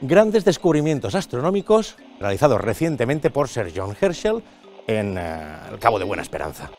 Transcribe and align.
grandes 0.00 0.44
descubrimientos 0.44 1.14
astronómicos 1.14 1.96
realizados 2.20 2.60
recientemente 2.60 3.30
por 3.30 3.48
Sir 3.48 3.72
John 3.74 3.96
Herschel 4.00 4.42
en 4.86 5.16
eh, 5.18 5.56
el 5.70 5.78
Cabo 5.78 5.98
de 5.98 6.04
Buena 6.04 6.22
Esperanza. 6.22 6.70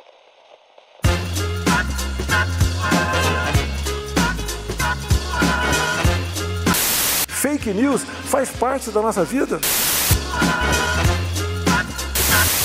Fake 7.27 7.67
news 7.67 8.01
faz 8.03 8.49
parte 8.49 8.91
da 8.91 9.01
nossa 9.01 9.23
vida. 9.23 9.59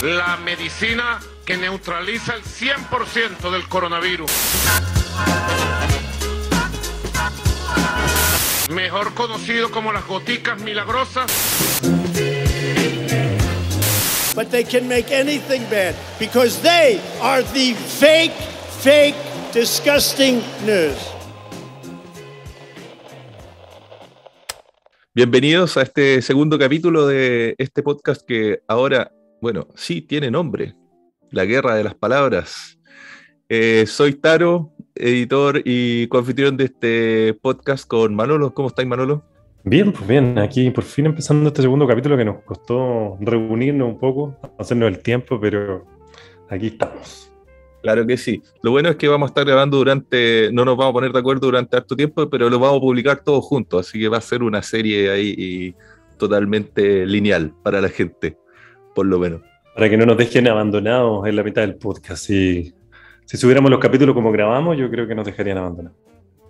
La 0.03 0.37
medicina 0.39 1.21
que 1.45 1.57
neutraliza 1.57 2.35
el 2.35 2.43
100% 2.43 3.51
del 3.51 3.69
coronavirus. 3.69 4.31
Mejor 8.75 9.13
conocido 9.13 9.71
como 9.71 9.93
las 9.93 10.07
goticas 10.07 10.59
milagrosas. 10.63 11.31
But 14.35 14.49
they 14.51 14.65
can 14.65 14.89
make 14.89 15.13
anything 15.13 15.61
bad 15.71 15.95
because 16.19 16.63
they 16.63 16.99
are 17.21 17.43
the 17.43 17.75
fake, 17.75 18.33
fake, 18.81 19.15
disgusting 19.53 20.41
news. 20.65 20.97
Bienvenidos 25.15 25.77
a 25.77 25.83
este 25.83 26.23
segundo 26.23 26.59
capítulo 26.59 27.07
de 27.07 27.55
este 27.59 27.83
podcast 27.83 28.23
que 28.27 28.61
ahora, 28.67 29.13
bueno, 29.43 29.69
sí 29.75 30.01
tiene 30.01 30.31
nombre, 30.31 30.75
La 31.31 31.45
Guerra 31.45 31.75
de 31.75 31.85
las 31.85 31.95
Palabras. 31.95 32.79
Eh, 33.51 33.85
soy 33.87 34.15
Taro, 34.15 34.73
editor 35.03 35.63
y 35.65 36.07
coanfitrión 36.07 36.57
de 36.57 36.65
este 36.65 37.35
podcast 37.35 37.87
con 37.87 38.15
Manolo. 38.15 38.55
¿Cómo 38.55 38.69
estáis, 38.69 38.89
Manolo? 38.89 39.23
Bien, 39.65 39.93
pues 39.93 40.07
bien, 40.07 40.39
aquí 40.39 40.71
por 40.71 40.85
fin 40.85 41.07
empezando 41.07 41.49
este 41.49 41.63
segundo 41.63 41.87
capítulo 41.87 42.17
que 42.17 42.25
nos 42.25 42.43
costó 42.43 43.17
reunirnos 43.21 43.89
un 43.89 43.99
poco, 43.99 44.37
hacernos 44.59 44.89
el 44.89 44.99
tiempo, 44.99 45.41
pero 45.41 45.85
aquí 46.49 46.69
estamos. 46.69 47.31
Claro 47.83 48.07
que 48.07 48.17
sí. 48.17 48.43
Lo 48.63 48.71
bueno 48.71 48.89
es 48.89 48.97
que 48.97 49.09
vamos 49.09 49.29
a 49.29 49.31
estar 49.31 49.45
grabando 49.45 49.77
durante, 49.77 50.51
no 50.53 50.65
nos 50.65 50.77
vamos 50.77 50.91
a 50.91 50.95
poner 50.95 51.13
de 51.13 51.19
acuerdo 51.19 51.47
durante 51.47 51.77
harto 51.77 51.97
tiempo, 51.97 52.29
pero 52.31 52.49
lo 52.49 52.59
vamos 52.59 52.79
a 52.79 52.81
publicar 52.81 53.25
todos 53.25 53.45
juntos, 53.45 53.89
así 53.89 53.99
que 53.99 54.09
va 54.09 54.19
a 54.19 54.21
ser 54.21 54.43
una 54.43 54.63
serie 54.63 55.11
ahí 55.11 55.35
y 55.37 55.75
totalmente 56.17 57.05
lineal 57.07 57.53
para 57.63 57.81
la 57.81 57.89
gente, 57.89 58.37
por 58.95 59.07
lo 59.07 59.19
menos. 59.19 59.43
Para 59.75 59.89
que 59.91 59.97
no 59.97 60.07
nos 60.07 60.17
dejen 60.17 60.49
abandonados 60.49 61.27
en 61.27 61.35
la 61.35 61.43
mitad 61.43 61.63
del 61.63 61.77
podcast. 61.77 62.27
Si, 62.27 62.73
si 63.25 63.37
subiéramos 63.37 63.71
los 63.71 63.81
capítulos 63.81 64.15
como 64.15 64.33
grabamos, 64.33 64.77
yo 64.77 64.91
creo 64.91 65.07
que 65.07 65.15
nos 65.15 65.27
dejarían 65.27 65.59
abandonados. 65.59 65.99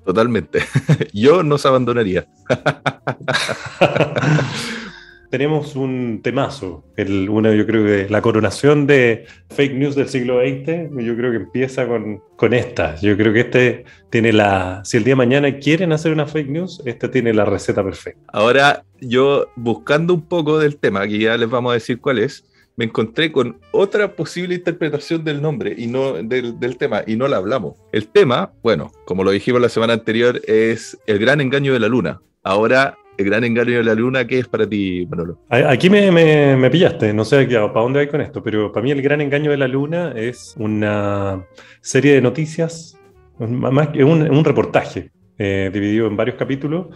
Totalmente. 0.05 0.61
Yo 1.13 1.43
nos 1.43 1.65
abandonaría. 1.65 2.27
Tenemos 5.31 5.77
un 5.77 6.21
temazo, 6.23 6.85
el, 6.95 7.31
una, 7.31 7.55
yo 7.55 7.65
creo 7.65 7.87
que 7.87 8.07
la 8.11 8.21
coronación 8.21 8.87
de 8.87 9.25
fake 9.49 9.73
news 9.73 9.95
del 9.95 10.11
siglo 10.11 10.41
XX, 10.41 10.91
yo 11.03 11.17
creo 11.17 11.31
que 11.31 11.39
empieza 11.39 11.89
con, 11.89 12.23
con 12.37 12.53
esta. 12.53 12.97
Yo 12.97 13.17
creo 13.17 13.33
que 13.33 13.41
este 13.41 13.87
tiene 14.11 14.35
la, 14.35 14.83
si 14.85 14.99
el 14.99 15.05
día 15.05 15.13
de 15.13 15.17
mañana 15.17 15.57
quieren 15.57 15.93
hacer 15.93 16.13
una 16.13 16.27
fake 16.27 16.51
news, 16.51 16.83
este 16.85 17.09
tiene 17.09 17.33
la 17.33 17.47
receta 17.47 17.83
perfecta. 17.83 18.21
Ahora, 18.31 18.85
yo 19.01 19.47
buscando 19.57 20.13
un 20.13 20.29
poco 20.29 20.59
del 20.59 20.77
tema, 20.77 21.09
que 21.09 21.21
ya 21.21 21.39
les 21.39 21.49
vamos 21.49 21.71
a 21.71 21.75
decir 21.75 21.99
cuál 21.99 22.19
es, 22.19 22.45
me 22.77 22.87
encontré 22.87 23.33
con 23.33 23.59
otra 23.73 24.15
posible 24.15 24.55
interpretación 24.55 25.25
del 25.25 25.43
nombre 25.43 25.75
y 25.77 25.87
no 25.87 26.15
del, 26.15 26.59
del, 26.59 26.77
tema 26.77 27.03
y 27.07 27.17
no 27.17 27.29
la 27.29 27.37
hablamos. 27.37 27.77
El 27.93 28.09
tema, 28.09 28.53
bueno, 28.63 28.91
como 29.05 29.25
lo 29.25 29.31
dijimos 29.31 29.61
la 29.61 29.69
semana 29.69 29.93
anterior, 29.93 30.41
es 30.47 30.99
el 31.07 31.19
gran 31.19 31.41
engaño 31.41 31.73
de 31.73 31.81
la 31.81 31.89
luna. 31.89 32.21
Ahora, 32.43 32.97
el 33.19 33.27
gran 33.27 33.45
engaño 33.45 33.77
de 33.77 33.85
la 33.85 33.95
luna, 33.95 34.27
¿qué 34.27 34.39
es 34.39 34.49
para 34.49 34.69
ti, 34.69 35.07
Manolo? 35.09 35.39
Aquí 35.49 35.91
me, 35.91 36.11
me, 36.11 36.57
me 36.57 36.71
pillaste, 36.71 37.13
no 37.13 37.25
sé 37.25 37.47
para 37.47 37.69
dónde 37.69 37.99
vais 37.99 38.11
con 38.11 38.21
esto, 38.21 38.43
pero 38.43 38.73
para 38.73 38.85
mí 38.85 38.91
el 38.91 39.03
gran 39.03 39.21
engaño 39.21 39.51
de 39.51 39.59
la 39.59 39.69
luna 39.69 40.13
es 40.17 40.55
una 40.59 41.45
serie 41.81 42.15
de 42.15 42.23
noticias, 42.23 42.99
más 43.39 43.89
que 43.89 44.05
un, 44.05 44.23
un 44.31 44.45
reportaje 44.45 45.11
eh, 45.39 45.71
dividido 45.73 46.07
en 46.07 46.17
varios 46.17 46.37
capítulos 46.37 46.87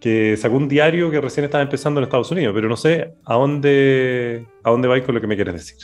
que 0.00 0.36
sacó 0.38 0.56
un 0.56 0.66
diario 0.66 1.10
que 1.10 1.20
recién 1.20 1.44
estaba 1.44 1.62
empezando 1.62 2.00
en 2.00 2.04
Estados 2.04 2.30
Unidos, 2.30 2.54
pero 2.54 2.68
no 2.68 2.76
sé 2.76 3.12
a 3.24 3.34
dónde, 3.34 4.46
a 4.64 4.70
dónde 4.70 4.88
vais 4.88 5.04
con 5.04 5.14
lo 5.14 5.20
que 5.20 5.26
me 5.26 5.36
quieres 5.36 5.54
decir. 5.54 5.76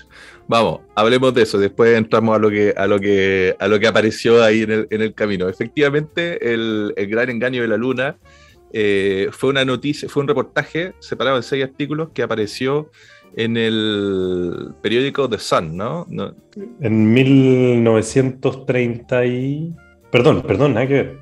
Vamos, 0.48 0.80
hablemos 0.94 1.34
de 1.34 1.42
eso, 1.42 1.58
después 1.58 1.96
entramos 1.96 2.34
a 2.34 2.38
lo 2.38 2.48
que, 2.48 2.72
a 2.76 2.86
lo 2.86 2.98
que, 2.98 3.54
a 3.58 3.68
lo 3.68 3.78
que 3.78 3.86
apareció 3.86 4.42
ahí 4.42 4.62
en 4.62 4.72
el, 4.72 4.86
en 4.90 5.02
el 5.02 5.12
camino. 5.12 5.48
Efectivamente, 5.48 6.52
el, 6.52 6.94
el, 6.96 7.06
gran 7.08 7.28
engaño 7.28 7.60
de 7.60 7.68
la 7.68 7.76
luna 7.76 8.16
eh, 8.72 9.28
fue 9.32 9.50
una 9.50 9.66
noticia, 9.66 10.08
fue 10.08 10.22
un 10.22 10.28
reportaje 10.28 10.94
separado 10.98 11.36
en 11.36 11.42
seis 11.42 11.64
artículos 11.64 12.08
que 12.14 12.22
apareció 12.22 12.90
en 13.36 13.58
el 13.58 14.72
periódico 14.82 15.28
The 15.28 15.38
Sun, 15.38 15.76
¿no? 15.76 16.06
no. 16.08 16.34
En 16.80 17.12
1930 17.12 19.26
y... 19.26 19.74
Perdón, 20.10 20.42
perdón, 20.42 20.72
nada 20.72 20.86
que 20.86 20.94
ver. 20.94 21.18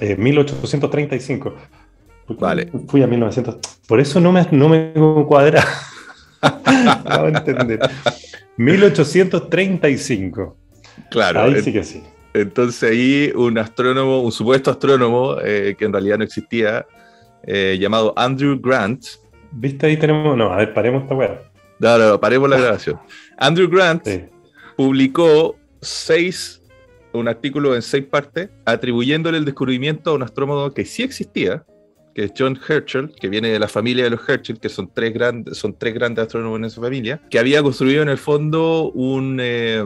Eh, 0.00 0.16
1835. 0.16 1.54
Vale. 2.28 2.70
Fui 2.88 3.02
a 3.02 3.06
1900. 3.06 3.56
Por 3.86 4.00
eso 4.00 4.20
no 4.20 4.32
me, 4.32 4.46
no 4.52 4.68
me 4.68 4.92
cuadra. 5.26 5.64
no 7.08 7.28
entender. 7.28 7.80
1835. 8.56 10.56
Claro. 11.10 11.40
Ahí 11.40 11.62
sí 11.62 11.72
que 11.72 11.84
sí. 11.84 12.02
Entonces 12.34 12.90
ahí 12.90 13.32
un 13.34 13.56
astrónomo, 13.58 14.20
un 14.20 14.32
supuesto 14.32 14.70
astrónomo, 14.70 15.36
eh, 15.42 15.74
que 15.78 15.86
en 15.86 15.92
realidad 15.92 16.18
no 16.18 16.24
existía, 16.24 16.86
eh, 17.44 17.78
llamado 17.80 18.12
Andrew 18.16 18.58
Grant. 18.60 19.04
¿Viste? 19.50 19.86
Ahí 19.86 19.96
tenemos... 19.96 20.36
No, 20.36 20.52
a 20.52 20.56
ver, 20.56 20.74
paremos 20.74 21.02
esta 21.02 21.14
weá. 21.14 21.40
No, 21.78 21.98
no, 21.98 22.20
paremos 22.20 22.50
la 22.50 22.58
grabación. 22.58 23.00
Andrew 23.38 23.68
Grant 23.68 24.06
sí. 24.06 24.24
publicó 24.76 25.56
seis, 25.80 26.62
un 27.12 27.28
artículo 27.28 27.74
en 27.74 27.82
seis 27.82 28.04
partes, 28.04 28.50
atribuyéndole 28.64 29.38
el 29.38 29.44
descubrimiento 29.44 30.10
a 30.10 30.14
un 30.14 30.22
astrónomo 30.22 30.72
que 30.72 30.84
sí 30.84 31.02
existía, 31.02 31.64
que 32.18 32.24
es 32.24 32.32
John 32.36 32.58
Herschel, 32.68 33.12
que 33.14 33.28
viene 33.28 33.46
de 33.46 33.60
la 33.60 33.68
familia 33.68 34.02
de 34.02 34.10
los 34.10 34.28
Herschel, 34.28 34.58
que 34.58 34.68
son 34.68 34.90
tres, 34.92 35.14
grandes, 35.14 35.56
son 35.56 35.78
tres 35.78 35.94
grandes 35.94 36.24
astrónomos 36.24 36.58
en 36.58 36.64
esa 36.64 36.80
familia, 36.80 37.20
que 37.30 37.38
había 37.38 37.62
construido 37.62 38.02
en 38.02 38.08
el 38.08 38.18
fondo 38.18 38.90
un 38.90 39.38
eh, 39.40 39.84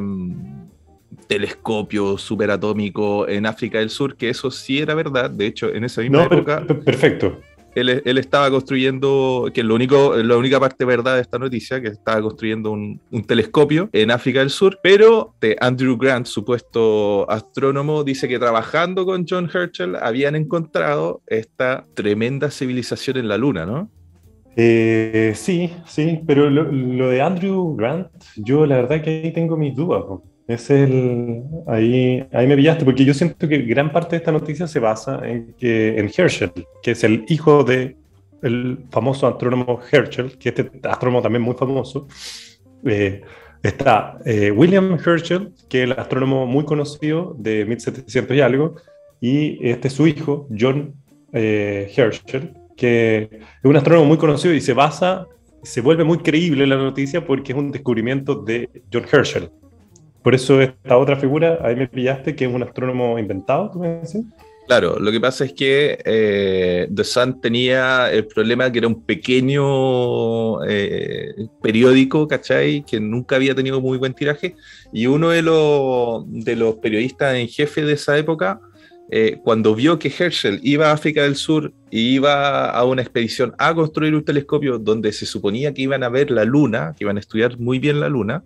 telescopio 1.27 2.17
superatómico 2.17 3.29
en 3.29 3.45
África 3.45 3.81
del 3.81 3.91
Sur, 3.91 4.17
que 4.17 4.31
eso 4.31 4.51
sí 4.51 4.79
era 4.79 4.95
verdad, 4.95 5.29
de 5.29 5.45
hecho, 5.45 5.75
en 5.75 5.85
esa 5.85 6.01
misma 6.01 6.21
no, 6.21 6.25
época... 6.25 6.67
Per 6.67 6.81
perfecto. 6.81 7.39
Él, 7.75 8.19
estaba 8.19 8.51
construyendo, 8.51 9.51
que 9.53 9.61
es 9.63 9.67
lo 9.67 9.75
único, 9.75 10.17
la 10.17 10.37
única 10.37 10.61
parte 10.61 10.85
verdad 10.85 11.17
de 11.17 11.23
esta 11.23 11.39
noticia, 11.39 11.81
que 11.81 11.89
estaba 11.89 12.21
construyendo 12.21 12.71
un, 12.71 13.01
un, 13.11 13.25
telescopio 13.25 13.89
en 13.93 14.11
África 14.11 14.41
del 14.41 14.51
Sur, 14.51 14.79
pero 14.83 15.35
Andrew 15.61 15.97
Grant, 15.97 16.27
supuesto 16.27 17.31
astrónomo, 17.31 18.05
dice 18.05 18.29
que 18.29 18.39
trabajando 18.39 19.05
con 19.05 19.27
John 19.29 19.51
Herschel 19.53 19.97
habían 19.97 20.37
encontrado 20.37 21.23
esta 21.27 21.85
tremenda 21.95 22.51
civilización 22.51 23.17
en 23.17 23.29
la 23.29 23.39
Luna, 23.39 23.67
¿no? 23.67 23.91
Eh, 24.55 25.33
sí, 25.35 25.73
sí, 25.87 26.21
pero 26.27 26.51
lo, 26.51 26.65
lo, 26.71 27.09
de 27.09 27.23
Andrew 27.23 27.75
Grant, 27.75 28.09
yo 28.37 28.67
la 28.67 28.77
verdad 28.77 29.01
que 29.01 29.23
ahí 29.25 29.33
tengo 29.33 29.57
mis 29.57 29.75
dudas. 29.75 30.05
Es 30.49 30.71
el, 30.71 31.43
ahí, 31.67 32.27
ahí 32.33 32.47
me 32.47 32.57
pillaste, 32.57 32.85
porque 32.85 33.05
yo 33.05 33.15
siento 33.15 33.49
que 33.49 33.59
gran 33.59 33.93
parte 33.93 34.11
de 34.11 34.17
esta 34.19 34.33
noticia 34.33 34.67
se 34.67 34.81
basa 34.81 35.21
en, 35.25 35.55
que, 35.55 35.99
en 35.99 36.11
Herschel, 36.15 36.53
que 36.83 36.93
es 36.93 37.05
el 37.05 37.25
hijo 37.29 37.63
del 37.65 37.97
el 38.43 38.79
famoso 38.91 39.27
astrónomo 39.27 39.81
Herschel, 39.91 40.37
que 40.37 40.49
este 40.49 40.71
astrónomo 40.83 41.23
también 41.23 41.43
muy 41.43 41.55
famoso. 41.55 42.09
Eh, 42.85 43.23
está 43.63 44.19
eh, 44.25 44.51
William 44.51 44.99
Herschel, 45.05 45.53
que 45.69 45.85
es 45.85 45.85
el 45.85 45.93
astrónomo 45.93 46.47
muy 46.47 46.65
conocido 46.65 47.35
de 47.39 47.65
1700 47.65 48.37
y 48.37 48.41
algo, 48.41 48.75
y 49.21 49.69
este 49.69 49.89
es 49.89 49.95
su 49.95 50.07
hijo, 50.07 50.49
John 50.59 50.95
eh, 51.33 51.91
Herschel, 51.97 52.53
que 52.77 53.29
es 53.33 53.65
un 53.65 53.77
astrónomo 53.77 54.07
muy 54.07 54.19
conocido 54.19 54.53
y 54.53 54.61
se 54.61 54.73
basa, 54.73 55.27
se 55.63 55.81
vuelve 55.81 56.03
muy 56.03 56.19
creíble 56.19 56.67
la 56.67 56.77
noticia 56.77 57.25
porque 57.25 57.53
es 57.53 57.59
un 57.59 57.71
descubrimiento 57.71 58.35
de 58.35 58.69
John 58.93 59.05
Herschel. 59.11 59.51
Por 60.23 60.35
eso 60.35 60.61
esta 60.61 60.97
otra 60.97 61.17
figura, 61.17 61.59
ahí 61.63 61.77
me 61.77 61.89
pillaste, 61.89 62.37
que 62.37 62.45
es 62.45 62.55
un 62.55 62.63
astrónomo 62.63 63.19
inventado, 63.19 63.71
¿tú 63.71 63.81
me 63.81 63.89
decís? 63.89 64.25
Claro, 64.67 64.99
lo 65.01 65.11
que 65.11 65.21
pasa 65.21 65.45
es 65.45 65.53
que 65.53 65.99
eh, 66.05 66.89
The 66.95 67.05
Sun 67.05 67.41
tenía 67.41 68.11
el 68.13 68.27
problema 68.27 68.71
que 68.71 68.79
era 68.79 68.87
un 68.87 69.03
pequeño 69.03 70.65
eh, 70.65 71.35
periódico, 71.61 72.29
¿cachai? 72.29 72.85
Que 72.85 73.01
nunca 73.01 73.37
había 73.37 73.55
tenido 73.57 73.81
muy 73.81 73.99
buen 73.99 74.15
tiraje. 74.15 74.55
Y 74.93 75.07
uno 75.07 75.31
de 75.31 75.43
los, 75.43 76.25
de 76.27 76.55
los 76.55 76.77
periodistas 76.77 77.35
en 77.35 77.49
jefe 77.49 77.85
de 77.85 77.95
esa 77.95 78.17
época, 78.17 78.61
eh, 79.11 79.41
cuando 79.43 79.75
vio 79.75 79.99
que 79.99 80.13
Herschel 80.17 80.61
iba 80.63 80.89
a 80.89 80.93
África 80.93 81.23
del 81.25 81.37
Sur 81.37 81.73
y 81.91 82.15
iba 82.15 82.71
a 82.71 82.85
una 82.85 83.03
expedición 83.03 83.53
a 83.59 83.75
construir 83.75 84.15
un 84.15 84.25
telescopio 84.25 84.79
donde 84.79 85.13
se 85.13 85.27
suponía 85.27 85.75
que 85.75 85.83
iban 85.83 86.05
a 86.05 86.09
ver 86.09 86.31
la 86.31 86.45
luna, 86.45 86.95
que 86.97 87.05
iban 87.05 87.17
a 87.17 87.21
estudiar 87.21 87.59
muy 87.59 87.81
bien 87.81 88.01
la 88.01 88.09
luna, 88.09 88.45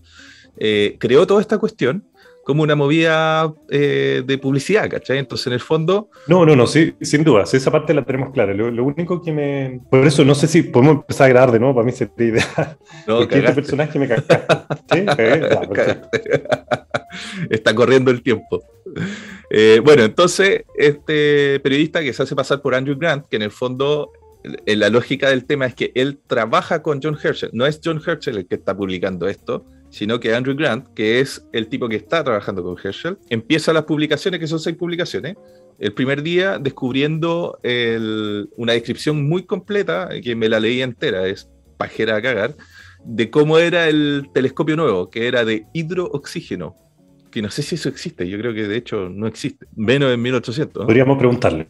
eh, 0.59 0.97
creó 0.99 1.27
toda 1.27 1.41
esta 1.41 1.59
cuestión 1.59 2.05
como 2.47 2.63
una 2.63 2.77
movida 2.77 3.53
eh, 3.69 4.23
de 4.25 4.39
publicidad, 4.39 4.89
¿cachai? 4.89 5.19
Entonces, 5.19 5.49
en 5.49 5.55
el 5.55 5.61
fondo... 5.61 6.11
No, 6.29 6.47
no, 6.47 6.55
no, 6.55 6.69
sí, 6.69 6.95
sin 7.01 7.25
duda, 7.25 7.43
esa 7.43 7.73
parte 7.73 7.93
la 7.93 8.05
tenemos 8.05 8.33
clara. 8.33 8.55
Lo, 8.55 8.85
único 8.85 9.21
que 9.21 9.33
me... 9.33 9.81
Por 9.91 10.07
eso 10.07 10.25
no 10.25 10.37
sé 10.37 10.47
si 10.47 10.63
podemos 10.63 10.99
empezar 10.99 11.27
a 11.27 11.31
grabar 11.31 11.51
de 11.51 11.59
nuevo, 11.59 11.75
para 11.75 11.85
mí 11.85 11.91
sería 11.91 12.15
ideal. 12.17 12.79
No, 13.09 13.19
Porque 13.19 13.39
este 13.39 13.53
personaje 13.53 13.99
me 13.99 14.07
cagaste. 14.07 14.45
¿Sí? 14.93 15.05
Está 17.51 17.75
corriendo 17.75 18.13
el 18.13 18.23
tiempo. 18.23 18.63
Eh, 19.51 19.81
bueno, 19.83 20.05
entonces, 20.05 20.63
este 20.77 21.59
periodista 21.59 22.01
que 22.01 22.13
se 22.13 22.23
hace 22.23 22.37
pasar 22.37 22.63
por 22.63 22.77
Andrew 22.77 22.97
Grant, 22.97 23.27
que 23.29 23.35
en 23.35 23.43
el 23.43 23.51
fondo 23.51 24.13
la 24.67 24.89
lógica 24.89 25.31
del 25.31 25.47
tema 25.47 25.67
es 25.67 25.75
que 25.75 25.91
él 25.97 26.21
trabaja 26.29 26.81
con 26.81 27.01
John 27.03 27.19
Herschel. 27.21 27.51
No 27.53 27.67
es 27.67 27.81
John 27.85 28.01
Herschel 28.07 28.39
el 28.39 28.47
que 28.47 28.55
está 28.55 28.77
publicando 28.77 29.27
esto, 29.27 29.65
sino 29.97 30.21
que 30.21 30.35
Andrew 30.35 30.55
Grant, 30.55 30.89
que 30.93 31.21
es 31.21 31.49
el 31.55 31.69
tipo 31.69 31.89
que 31.89 31.97
está 31.97 32.23
trabajando 32.23 32.63
con 32.63 32.77
Herschel, 32.77 33.17
empieza 33.31 33.73
las 33.73 33.85
publicaciones, 33.85 34.39
que 34.39 34.47
son 34.47 34.61
seis 34.61 34.77
publicaciones, 34.77 35.37
el 35.79 35.95
primer 35.95 36.23
día 36.23 36.59
descubriendo 36.59 37.59
una 38.59 38.75
descripción 38.75 39.27
muy 39.27 39.45
completa, 39.45 40.11
que 40.23 40.37
me 40.37 40.51
la 40.51 40.61
leí 40.61 40.83
entera, 40.83 41.27
es 41.27 41.51
pajera 41.79 42.17
a 42.17 42.21
cagar, 42.21 42.55
de 43.07 43.31
cómo 43.31 43.57
era 43.57 43.89
el 43.89 44.29
telescopio 44.35 44.77
nuevo, 44.77 45.09
que 45.09 45.29
era 45.29 45.47
de 45.47 45.65
hidrooxígeno, 45.73 46.77
que 47.31 47.41
no 47.41 47.49
sé 47.49 47.63
si 47.63 47.77
eso 47.77 47.89
existe, 47.89 48.29
yo 48.29 48.37
creo 48.37 48.53
que 48.53 48.69
de 48.69 48.77
hecho 48.77 49.09
no 49.09 49.27
existe, 49.27 49.65
menos 49.77 50.13
en 50.13 50.21
1800. 50.21 50.85
Podríamos 50.85 51.17
preguntarle. 51.17 51.67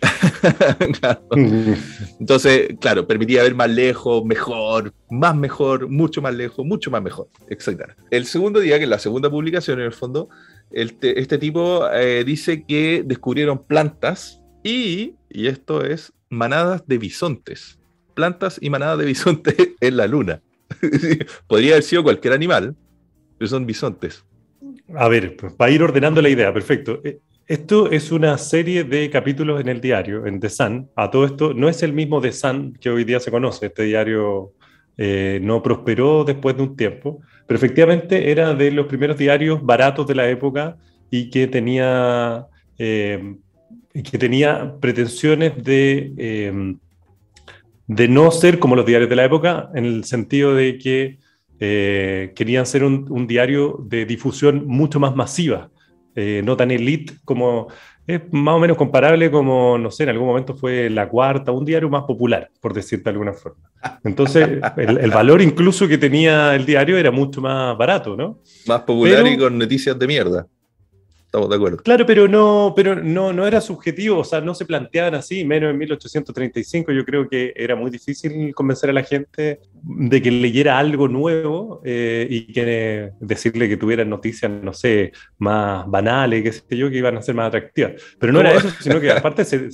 Entonces, 2.20 2.70
claro, 2.80 3.06
permitía 3.06 3.42
ver 3.42 3.54
más 3.54 3.70
lejos, 3.70 4.24
mejor, 4.24 4.94
más 5.10 5.36
mejor, 5.36 5.88
mucho 5.88 6.22
más 6.22 6.34
lejos, 6.34 6.64
mucho 6.64 6.90
más 6.90 7.02
mejor, 7.02 7.28
etc. 7.48 7.92
El 8.10 8.26
segundo 8.26 8.60
día, 8.60 8.78
que 8.78 8.84
es 8.84 8.90
la 8.90 8.98
segunda 8.98 9.30
publicación 9.30 9.80
en 9.80 9.86
el 9.86 9.92
fondo, 9.92 10.28
este 10.70 11.38
tipo 11.38 11.88
eh, 11.92 12.24
dice 12.24 12.64
que 12.64 13.02
descubrieron 13.04 13.64
plantas 13.64 14.40
y, 14.62 15.16
y 15.28 15.48
esto 15.48 15.84
es, 15.84 16.12
manadas 16.28 16.86
de 16.86 16.98
bisontes. 16.98 17.78
Plantas 18.14 18.58
y 18.60 18.70
manadas 18.70 18.98
de 18.98 19.04
bisontes 19.04 19.56
en 19.80 19.96
la 19.96 20.06
luna. 20.06 20.42
Podría 21.48 21.72
haber 21.72 21.82
sido 21.82 22.02
cualquier 22.02 22.32
animal, 22.32 22.76
pero 23.38 23.48
son 23.48 23.66
bisontes. 23.66 24.24
A 24.94 25.08
ver, 25.08 25.36
pues, 25.36 25.52
para 25.54 25.70
ir 25.70 25.82
ordenando 25.82 26.22
la 26.22 26.28
idea, 26.28 26.52
perfecto. 26.52 27.00
Esto 27.50 27.90
es 27.90 28.12
una 28.12 28.38
serie 28.38 28.84
de 28.84 29.10
capítulos 29.10 29.60
en 29.60 29.68
el 29.68 29.80
diario, 29.80 30.24
en 30.24 30.38
The 30.38 30.48
Sun. 30.48 30.88
A 30.94 31.10
todo 31.10 31.24
esto, 31.24 31.52
no 31.52 31.68
es 31.68 31.82
el 31.82 31.92
mismo 31.92 32.20
The 32.20 32.30
Sun 32.30 32.78
que 32.80 32.90
hoy 32.90 33.02
día 33.02 33.18
se 33.18 33.32
conoce. 33.32 33.66
Este 33.66 33.82
diario 33.82 34.52
eh, 34.96 35.40
no 35.42 35.60
prosperó 35.60 36.22
después 36.22 36.56
de 36.56 36.62
un 36.62 36.76
tiempo, 36.76 37.22
pero 37.48 37.58
efectivamente 37.58 38.30
era 38.30 38.54
de 38.54 38.70
los 38.70 38.86
primeros 38.86 39.18
diarios 39.18 39.60
baratos 39.64 40.06
de 40.06 40.14
la 40.14 40.30
época 40.30 40.76
y 41.10 41.28
que 41.28 41.48
tenía, 41.48 42.46
eh, 42.78 43.34
que 43.94 44.16
tenía 44.16 44.76
pretensiones 44.80 45.60
de, 45.64 46.12
eh, 46.18 46.76
de 47.88 48.08
no 48.08 48.30
ser 48.30 48.60
como 48.60 48.76
los 48.76 48.86
diarios 48.86 49.10
de 49.10 49.16
la 49.16 49.24
época, 49.24 49.70
en 49.74 49.86
el 49.86 50.04
sentido 50.04 50.54
de 50.54 50.78
que 50.78 51.18
querían 51.58 52.64
ser 52.64 52.84
un 52.84 53.26
diario 53.26 53.84
de 53.86 54.06
difusión 54.06 54.68
mucho 54.68 55.00
más 55.00 55.16
masiva 55.16 55.68
eh, 56.14 56.42
no 56.44 56.56
tan 56.56 56.70
elite 56.70 57.14
como 57.24 57.68
es 58.06 58.20
más 58.32 58.56
o 58.56 58.58
menos 58.58 58.76
comparable 58.76 59.30
como, 59.30 59.78
no 59.78 59.90
sé, 59.90 60.02
en 60.02 60.08
algún 60.08 60.26
momento 60.26 60.54
fue 60.54 60.90
La 60.90 61.08
Cuarta, 61.08 61.52
un 61.52 61.64
diario 61.64 61.88
más 61.88 62.02
popular, 62.04 62.50
por 62.60 62.74
decirte 62.74 63.04
de 63.04 63.10
alguna 63.10 63.32
forma. 63.32 63.70
Entonces, 64.02 64.60
el, 64.76 65.10
valor 65.10 65.40
incluso 65.40 65.86
que 65.86 65.96
tenía 65.96 66.54
el 66.54 66.66
diario 66.66 66.98
era 66.98 67.10
mucho 67.10 67.40
más 67.40 67.76
barato, 67.78 68.16
¿no? 68.16 68.40
Más 68.66 68.80
popular 68.80 69.26
y 69.26 69.38
con 69.38 69.56
noticias 69.56 69.98
de 69.98 70.06
mierda. 70.06 70.46
Estamos 71.30 71.48
de 71.48 71.54
acuerdo. 71.54 71.76
Claro, 71.76 72.04
pero 72.06 72.26
no, 72.26 72.72
pero 72.74 72.96
no, 72.96 73.32
no 73.32 73.46
era 73.46 73.60
subjetivo, 73.60 74.18
o 74.18 74.24
sea, 74.24 74.40
no 74.40 74.52
se 74.52 74.64
planteaban 74.64 75.14
así, 75.14 75.44
menos 75.44 75.70
en 75.70 75.78
1835. 75.78 76.90
Yo 76.90 77.04
creo 77.04 77.28
que 77.28 77.52
era 77.54 77.76
muy 77.76 77.88
difícil 77.88 78.52
convencer 78.52 78.90
a 78.90 78.92
la 78.92 79.04
gente 79.04 79.60
de 79.80 80.22
que 80.22 80.30
leyera 80.32 80.76
algo 80.76 81.06
nuevo 81.06 81.82
eh, 81.84 82.26
y 82.28 82.52
que 82.52 83.12
decirle 83.20 83.68
que 83.68 83.76
tuvieran 83.76 84.10
noticias, 84.10 84.50
no 84.50 84.72
sé, 84.72 85.12
más 85.38 85.88
banales, 85.88 86.42
qué 86.42 86.50
sé 86.50 86.76
yo, 86.76 86.90
que 86.90 86.98
iban 86.98 87.16
a 87.16 87.22
ser 87.22 87.36
más 87.36 87.46
atractivas. 87.46 87.92
Pero 88.18 88.32
no 88.32 88.40
era 88.40 88.54
eso, 88.54 88.68
sino 88.80 89.00
que 89.00 89.12
aparte 89.12 89.44
se. 89.44 89.68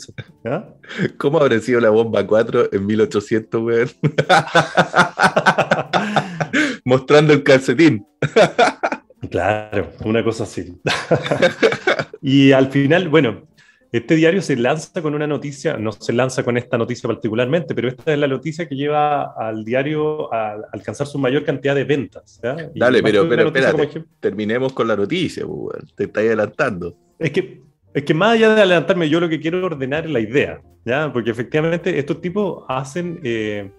¿ah? 0.45 0.75
¿Cómo 1.17 1.41
habrá 1.41 1.59
sido 1.61 1.81
la 1.81 1.89
bomba 1.89 2.27
4 2.27 2.69
en 2.71 2.85
1800, 2.85 3.63
weón? 3.63 3.89
Mostrando 6.85 7.33
el 7.33 7.43
calcetín. 7.43 8.07
Claro, 9.31 9.93
una 10.05 10.23
cosa 10.23 10.45
así. 10.45 10.75
y 12.23 12.53
al 12.53 12.71
final, 12.71 13.09
bueno, 13.09 13.47
este 13.93 14.17
diario 14.17 14.43
se 14.43 14.57
lanza 14.57 15.01
con 15.01 15.15
una 15.15 15.27
noticia, 15.27 15.77
no 15.77 15.93
se 15.93 16.13
lanza 16.13 16.43
con 16.43 16.57
esta 16.57 16.77
noticia 16.77 17.07
particularmente, 17.07 17.75
pero 17.75 17.89
esta 17.89 18.13
es 18.13 18.19
la 18.19 18.27
noticia 18.27 18.69
que 18.69 18.75
lleva 18.75 19.33
al 19.33 19.65
diario 19.65 20.33
a 20.35 20.57
alcanzar 20.73 21.07
su 21.07 21.19
mayor 21.19 21.45
cantidad 21.45 21.75
de 21.75 21.85
ventas. 21.85 22.41
Dale, 22.75 23.03
pero, 23.03 23.29
pero 23.29 23.47
espérate, 23.47 24.05
terminemos 24.21 24.73
con 24.73 24.89
la 24.89 24.97
noticia, 24.97 25.47
pues, 25.47 25.95
te 25.95 26.05
estás 26.05 26.25
adelantando. 26.25 26.97
Es 27.19 27.31
que, 27.31 27.63
es 27.95 28.03
que 28.03 28.15
más 28.15 28.33
allá 28.33 28.55
de 28.55 28.61
adelantarme, 28.63 29.09
yo 29.09 29.21
lo 29.21 29.29
que 29.29 29.41
quiero 29.41 29.65
ordenar 29.65 30.05
es 30.05 30.11
la 30.11 30.21
idea, 30.21 30.61
¿ya? 30.85 31.13
porque 31.13 31.31
efectivamente 31.31 31.99
estos 31.99 32.21
tipos 32.21 32.65
hacen, 32.69 33.21
eh, 33.23 33.71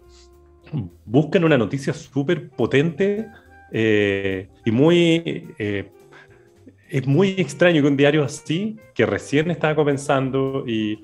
buscan 1.06 1.44
una 1.44 1.58
noticia 1.58 1.94
súper 1.94 2.50
potente 2.50 3.28
eh, 3.72 4.48
y 4.66 4.72
muy... 4.72 5.54
Eh, 5.58 5.90
es 6.90 7.06
muy 7.06 7.36
extraño 7.38 7.82
que 7.82 7.88
un 7.90 7.98
diario 7.98 8.24
así, 8.24 8.78
que 8.94 9.06
recién 9.06 9.52
estaba 9.52 9.76
comenzando 9.76 10.64
y, 10.66 11.02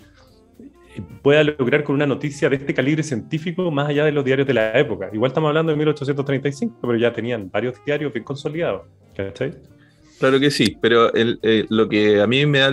pueda 1.22 1.44
lograr 1.44 1.84
con 1.84 1.96
una 1.96 2.06
noticia 2.06 2.50
de 2.50 2.58
este 2.58 2.74
calibre 2.74 3.04
científico 3.04 3.72
más 3.72 3.90
allá 3.90 4.06
de 4.06 4.12
los 4.12 4.24
diarios 4.24 4.48
de 4.48 4.54
la 4.54 4.78
época. 4.80 5.10
Igual 5.12 5.32
estamos 5.32 5.48
hablando 5.50 5.72
de 5.72 5.78
1835, 5.78 6.78
pero 6.82 6.96
ya 6.98 7.12
tenían 7.12 7.50
varios 7.50 7.84
diarios 7.86 8.14
bien 8.14 8.24
consolidados. 8.24 8.84
¿Cachai? 9.16 9.54
Claro 10.20 10.40
que 10.40 10.52
sí, 10.52 10.78
pero 10.82 11.12
eh, 11.14 11.66
lo 11.70 11.90
que 11.90 12.22
a 12.22 12.28
mí 12.28 12.46
me 12.46 12.60
da, 12.60 12.72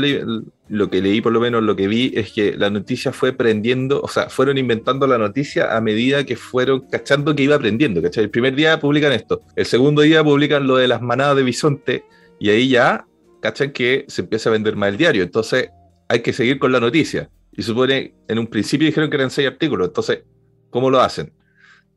lo 0.71 0.89
que 0.89 1.03
leí 1.03 1.21
por 1.21 1.33
lo 1.33 1.41
menos, 1.41 1.65
lo 1.65 1.75
que 1.75 1.89
vi 1.89 2.13
es 2.15 2.33
que 2.33 2.57
la 2.57 2.71
noticia 2.71 3.13
fue 3.13 3.33
prendiendo, 3.33 4.01
o 4.01 4.09
sea, 4.09 4.31
fueron 4.31 4.57
inventando 4.57 5.07
la 5.09 5.19
noticia 5.19 5.77
a 5.77 5.81
medida 5.81 6.25
que 6.25 6.37
fueron 6.37 6.89
cachando 6.89 7.35
que 7.35 7.43
iba 7.43 7.57
aprendiendo, 7.57 8.01
¿cachai? 8.01 8.25
El 8.25 8.31
primer 8.31 8.55
día 8.55 8.79
publican 8.79 9.13
esto, 9.13 9.43
el 9.57 9.67
segundo 9.67 10.03
día 10.03 10.23
publican 10.23 10.69
lo 10.69 10.77
de 10.77 10.87
las 10.87 11.03
manadas 11.03 11.37
de 11.37 11.43
bisonte 11.43 12.05
y 12.39 12.51
ahí 12.51 12.69
ya 12.69 13.05
cachan 13.43 13.73
que 13.73 14.05
se 14.07 14.23
empieza 14.23 14.49
a 14.49 14.53
vender 14.53 14.77
más 14.77 14.91
el 14.91 14.97
diario, 14.97 15.25
entonces 15.25 15.71
hay 16.09 16.21
que 16.21 16.33
seguir 16.33 16.59
con 16.61 16.71
la 16.71 16.79
noticia. 16.79 17.29
Y 17.53 17.63
supone, 17.63 18.15
en 18.29 18.39
un 18.39 18.47
principio 18.47 18.87
dijeron 18.87 19.11
que 19.11 19.17
eran 19.17 19.31
seis 19.31 19.49
artículos, 19.49 19.89
entonces, 19.89 20.23
¿cómo 20.71 20.89
lo 20.89 21.00
hacen? 21.00 21.33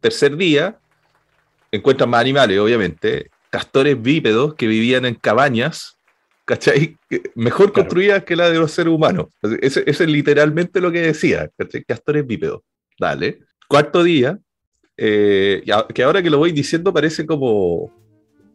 Tercer 0.01 0.35
día, 0.35 0.79
encuentran 1.71 2.09
más 2.09 2.21
animales, 2.21 2.57
obviamente, 2.59 3.29
castores 3.51 4.01
bípedos 4.01 4.55
que 4.55 4.65
vivían 4.65 5.05
en 5.05 5.13
cabañas, 5.13 5.99
¿cachai? 6.45 6.97
Mejor 7.35 7.71
construidas 7.71 8.23
que 8.23 8.35
la 8.35 8.49
de 8.49 8.59
los 8.59 8.71
seres 8.71 8.93
humanos. 8.93 9.27
Eso, 9.61 9.81
es 9.85 9.99
literalmente 10.01 10.81
lo 10.81 10.91
que 10.91 11.01
decía, 11.01 11.49
¿cachai? 11.57 11.83
Castores 11.83 12.25
bípedos. 12.25 12.61
Dale. 12.99 13.39
Cuarto 13.67 14.03
día, 14.03 14.37
eh, 14.97 15.63
que 15.93 16.03
ahora 16.03 16.21
que 16.21 16.29
lo 16.29 16.37
voy 16.37 16.51
diciendo 16.51 16.93
parece 16.93 17.25
como 17.25 17.91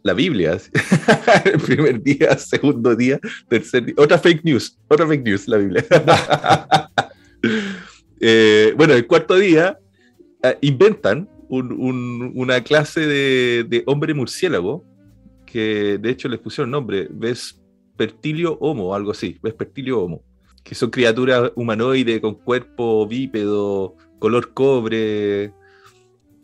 la 0.03 0.15
Biblia. 0.15 0.59
el 1.45 1.61
primer 1.61 2.03
día, 2.03 2.37
segundo 2.39 2.95
día, 2.95 3.19
tercer 3.49 3.85
día. 3.87 3.95
Otra 3.99 4.19
fake 4.19 4.45
news, 4.45 4.79
otra 4.89 5.07
fake 5.07 5.25
news, 5.25 5.49
la 5.49 5.57
Biblia. 5.59 5.85
Eh, 8.21 8.75
bueno, 8.77 8.95
el 8.95 9.07
cuarto 9.07 9.37
día 9.37 9.79
eh, 10.43 10.59
inventan 10.63 11.29
una 11.49 12.65
clase 12.65 13.07
de, 13.07 13.83
hombre 13.87 14.13
murciélago, 14.13 14.85
que 15.47 15.99
de 15.99 16.11
hecho 16.11 16.29
les 16.29 16.41
pusieron 16.41 16.73
nombre, 16.73 17.07
Vespertilio 17.99 18.57
Homo, 18.61 18.95
algo 18.95 19.11
así, 19.11 19.39
Vespertilio 19.43 20.01
Homo, 20.01 20.23
que 20.63 20.75
son 20.75 20.91
criaturas 20.91 21.51
humanoides 21.57 22.21
con 22.21 22.37
cuerpo 22.37 23.07
bípedo, 23.07 23.97
color 24.21 24.55
cobre, 24.55 25.53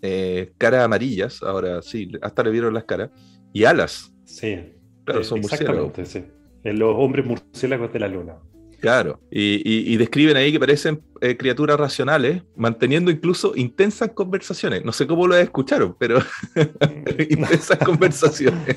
eh, 0.03 0.53
caras 0.59 0.85
amarillas, 0.85 1.43
ahora 1.43 1.81
sí, 1.81 2.11
hasta 2.21 2.43
le 2.43 2.51
vieron 2.51 2.75
las 2.75 2.85
caras, 2.85 3.11
y 3.53 3.65
alas. 3.65 4.13
Sí, 4.25 4.59
claro, 5.05 5.23
son 5.23 5.41
murciélagos. 5.41 5.93
Sí. 6.09 6.25
Los 6.65 6.95
hombres 6.97 7.25
murciélagos 7.25 7.93
de 7.93 8.01
la 8.01 8.09
luna. 8.09 8.37
Claro, 8.81 9.21
y, 9.31 9.97
describen 9.97 10.37
ahí 10.37 10.53
que 10.53 10.61
parecen 10.61 11.03
eh, 11.23 11.39
criaturas 11.39 11.79
racionales, 11.79 12.43
manteniendo 12.55 13.11
incluso 13.11 13.55
intensas 13.57 14.11
conversaciones. 14.11 14.85
No 14.85 14.93
sé 14.93 15.07
cómo 15.07 15.27
lo 15.27 15.37
escucharon, 15.37 15.97
pero 15.99 16.19
intensas 17.31 17.79
conversaciones. 17.79 18.77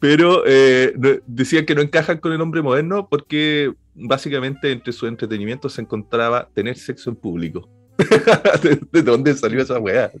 Pero 0.00 0.42
eh, 0.46 0.94
decían 1.26 1.66
que 1.66 1.74
no 1.74 1.82
encajan 1.82 2.18
con 2.18 2.32
el 2.32 2.40
hombre 2.40 2.62
moderno 2.62 3.06
porque 3.08 3.72
básicamente 3.94 4.72
entre 4.72 4.92
su 4.92 5.06
entretenimiento 5.06 5.68
se 5.68 5.82
encontraba 5.82 6.48
tener 6.54 6.76
sexo 6.76 7.10
en 7.10 7.16
público. 7.16 7.68
¿De, 8.92 9.02
dónde 9.02 9.34
salió 9.34 9.60
esa 9.62 9.78
weá? 9.78 10.10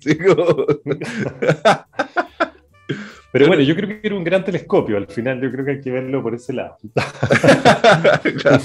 Pero 3.32 3.46
bueno, 3.46 3.62
yo 3.62 3.76
creo 3.76 3.88
que 3.88 4.00
era 4.02 4.16
un 4.16 4.24
gran 4.24 4.44
telescopio. 4.44 4.96
Al 4.96 5.06
final, 5.06 5.40
yo 5.40 5.52
creo 5.52 5.64
que 5.64 5.70
hay 5.72 5.80
que 5.80 5.90
verlo 5.90 6.22
por 6.22 6.34
ese 6.34 6.52
lado. 6.52 6.76
Claro. 8.38 8.62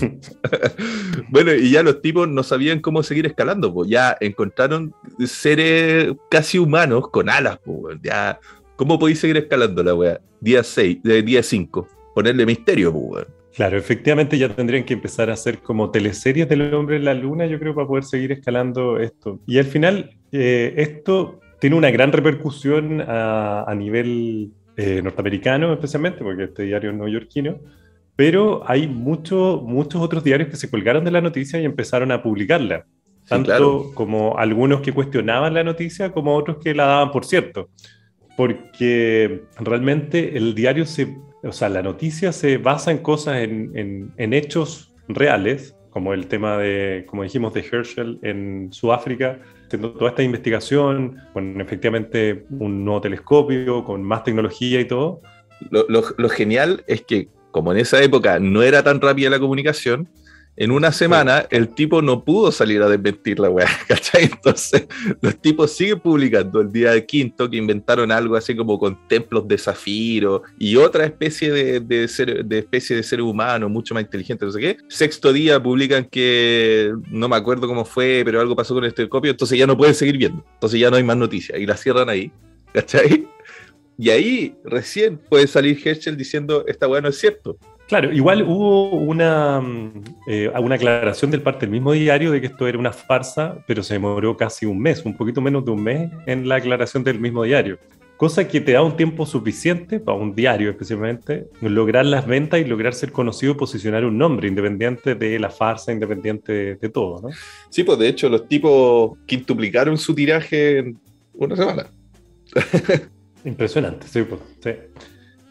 bueno, 1.29 1.53
y 1.53 1.69
ya 1.69 1.83
los 1.83 2.01
tipos 2.01 2.27
no 2.27 2.41
sabían 2.41 2.79
cómo 2.79 3.03
seguir 3.03 3.27
escalando, 3.27 3.71
pues 3.71 3.89
ya 3.89 4.17
encontraron 4.19 4.93
seres 5.25 6.13
casi 6.31 6.57
humanos 6.57 7.09
con 7.09 7.29
alas, 7.29 7.59
pues 7.63 7.99
ya. 8.01 8.39
¿Cómo 8.75 8.99
podéis 8.99 9.19
seguir 9.19 9.37
escalando 9.37 9.81
la 9.83 9.93
weá? 9.93 10.19
Día 10.41 10.61
6, 10.61 11.01
de 11.01 11.21
día 11.21 11.41
5. 11.41 11.87
Ponerle 12.13 12.45
misterio, 12.45 12.91
pues 12.91 13.03
weón. 13.05 13.27
Claro, 13.55 13.77
efectivamente 13.77 14.37
ya 14.37 14.49
tendrían 14.49 14.83
que 14.83 14.93
empezar 14.93 15.29
a 15.29 15.33
hacer 15.33 15.59
como 15.59 15.91
teleseries 15.91 16.49
del 16.49 16.73
hombre 16.73 16.97
en 16.97 17.05
la 17.05 17.13
luna, 17.13 17.45
yo 17.45 17.57
creo, 17.57 17.73
para 17.73 17.87
poder 17.87 18.03
seguir 18.03 18.33
escalando 18.33 18.99
esto. 18.99 19.39
Y 19.47 19.59
al 19.59 19.65
final, 19.65 20.11
eh, 20.33 20.73
esto 20.75 21.39
tiene 21.61 21.77
una 21.77 21.89
gran 21.89 22.11
repercusión 22.11 22.99
a, 22.99 23.63
a 23.63 23.75
nivel 23.75 24.51
eh, 24.75 25.01
norteamericano, 25.01 25.71
especialmente, 25.71 26.21
porque 26.21 26.43
este 26.43 26.63
diario 26.63 26.91
es 26.91 26.97
neoyorquino, 26.97 27.59
pero 28.17 28.61
hay 28.69 28.87
mucho, 28.87 29.61
muchos 29.65 30.01
otros 30.01 30.21
diarios 30.21 30.49
que 30.49 30.57
se 30.57 30.69
colgaron 30.69 31.05
de 31.05 31.11
la 31.11 31.21
noticia 31.21 31.61
y 31.61 31.65
empezaron 31.65 32.11
a 32.11 32.21
publicarla. 32.21 32.85
Tanto 33.25 33.45
claro. 33.45 33.91
como 33.93 34.37
algunos 34.37 34.81
que 34.81 34.91
cuestionaban 34.91 35.53
la 35.53 35.63
noticia, 35.63 36.11
como 36.11 36.35
otros 36.35 36.57
que 36.61 36.75
la 36.75 36.85
daban 36.85 37.11
por 37.11 37.23
cierto. 37.23 37.69
Porque 38.37 39.43
realmente 39.59 40.37
el 40.37 40.55
diario 40.55 40.85
se, 40.85 41.15
o 41.43 41.51
sea, 41.51 41.69
la 41.69 41.81
noticia 41.81 42.31
se 42.31 42.57
basa 42.57 42.91
en 42.91 42.97
cosas, 42.99 43.37
en, 43.37 44.13
hechos 44.17 44.93
reales, 45.07 45.75
como 45.89 46.13
el 46.13 46.27
tema 46.27 46.57
de, 46.57 47.05
como 47.07 47.23
dijimos, 47.23 47.53
de 47.53 47.61
Herschel 47.61 48.19
en 48.21 48.73
Sudáfrica, 48.73 49.39
haciendo 49.65 49.93
toda 49.93 50.09
esta 50.09 50.23
investigación, 50.23 51.17
con 51.33 51.61
efectivamente 51.61 52.45
un 52.49 52.83
nuevo 52.83 53.01
telescopio, 53.01 53.83
con 53.83 54.03
más 54.03 54.23
tecnología 54.23 54.81
y 54.81 54.85
todo. 54.85 55.21
Lo, 55.69 55.85
lo 56.17 56.29
genial 56.29 56.83
es 56.87 57.01
que, 57.03 57.29
como 57.51 57.71
en 57.71 57.77
esa 57.77 58.03
época 58.03 58.39
no 58.39 58.61
era 58.61 58.83
tan 58.83 58.99
rápida 58.99 59.29
la 59.29 59.39
comunicación, 59.39 60.09
en 60.57 60.71
una 60.71 60.91
semana 60.91 61.45
el 61.49 61.69
tipo 61.69 62.01
no 62.01 62.23
pudo 62.23 62.51
salir 62.51 62.81
a 62.81 62.87
desmentir 62.87 63.39
la 63.39 63.49
weá, 63.49 63.67
¿cachai? 63.87 64.23
Entonces 64.23 64.87
los 65.21 65.37
tipos 65.39 65.71
siguen 65.71 65.99
publicando 65.99 66.61
el 66.61 66.71
día 66.71 66.91
de 66.91 67.05
quinto 67.05 67.49
que 67.49 67.57
inventaron 67.57 68.11
algo 68.11 68.35
así 68.35 68.55
como 68.55 68.79
con 68.79 69.07
templos 69.07 69.47
de 69.47 69.57
zafiro 69.57 70.43
y 70.57 70.77
otra 70.77 71.05
especie 71.05 71.51
de, 71.51 71.79
de, 71.81 72.07
ser, 72.07 72.45
de 72.45 72.59
especie 72.59 72.95
de 72.95 73.03
ser 73.03 73.21
humano 73.21 73.67
mucho 73.67 73.93
más 73.93 74.03
inteligente, 74.03 74.45
no 74.45 74.51
sé 74.51 74.59
qué. 74.59 74.77
Sexto 74.87 75.33
día 75.33 75.61
publican 75.61 76.05
que 76.05 76.93
no 77.09 77.27
me 77.27 77.35
acuerdo 77.35 77.67
cómo 77.67 77.83
fue, 77.83 78.21
pero 78.23 78.39
algo 78.39 78.55
pasó 78.55 78.73
con 78.73 78.85
el 78.85 78.93
telescopio, 78.93 79.31
entonces 79.31 79.57
ya 79.57 79.67
no 79.67 79.77
pueden 79.77 79.95
seguir 79.95 80.17
viendo, 80.17 80.43
entonces 80.53 80.79
ya 80.79 80.89
no 80.89 80.97
hay 80.97 81.03
más 81.03 81.17
noticias 81.17 81.59
y 81.59 81.65
la 81.65 81.75
cierran 81.75 82.09
ahí, 82.09 82.31
¿cachai? 82.73 83.27
Y 83.97 84.09
ahí 84.09 84.55
recién 84.63 85.17
puede 85.17 85.47
salir 85.47 85.79
Herschel 85.83 86.17
diciendo 86.17 86.65
esta 86.67 86.87
weá 86.87 87.01
no 87.01 87.09
es 87.09 87.17
cierto. 87.17 87.57
Claro, 87.87 88.11
igual 88.11 88.41
hubo 88.41 88.89
una, 88.95 89.61
eh, 90.27 90.51
una 90.59 90.75
aclaración 90.75 91.29
del 91.29 91.41
parte 91.41 91.61
del 91.61 91.71
mismo 91.71 91.91
diario 91.91 92.31
de 92.31 92.41
que 92.41 92.47
esto 92.47 92.67
era 92.67 92.79
una 92.79 92.91
farsa, 92.91 93.59
pero 93.67 93.83
se 93.83 93.93
demoró 93.93 94.35
casi 94.35 94.65
un 94.65 94.79
mes, 94.79 95.05
un 95.05 95.15
poquito 95.15 95.39
menos 95.39 95.63
de 95.65 95.71
un 95.71 95.83
mes 95.83 96.11
en 96.25 96.49
la 96.49 96.55
aclaración 96.55 97.03
del 97.03 97.19
mismo 97.19 97.43
diario. 97.43 97.77
Cosa 98.17 98.47
que 98.47 98.59
te 98.61 98.71
da 98.71 98.81
un 98.81 98.95
tiempo 98.95 99.25
suficiente, 99.25 99.99
para 99.99 100.17
un 100.17 100.33
diario 100.33 100.71
especialmente, 100.71 101.47
lograr 101.61 102.05
las 102.05 102.25
ventas 102.25 102.59
y 102.59 102.63
lograr 102.63 102.93
ser 102.93 103.11
conocido 103.11 103.51
y 103.51 103.55
posicionar 103.55 104.03
un 104.03 104.17
nombre, 104.17 104.47
independiente 104.47 105.13
de 105.13 105.37
la 105.37 105.49
farsa, 105.49 105.91
independiente 105.91 106.51
de, 106.51 106.75
de 106.75 106.89
todo, 106.89 107.21
¿no? 107.21 107.29
Sí, 107.69 107.83
pues 107.83 107.99
de 107.99 108.07
hecho 108.07 108.29
los 108.29 108.47
tipos 108.47 109.17
quintuplicaron 109.27 109.97
su 109.97 110.15
tiraje 110.15 110.79
en 110.79 110.97
una 111.33 111.55
semana. 111.55 111.87
Impresionante, 113.43 114.07
sí, 114.07 114.23
pues, 114.23 114.41
sí. 114.63 114.71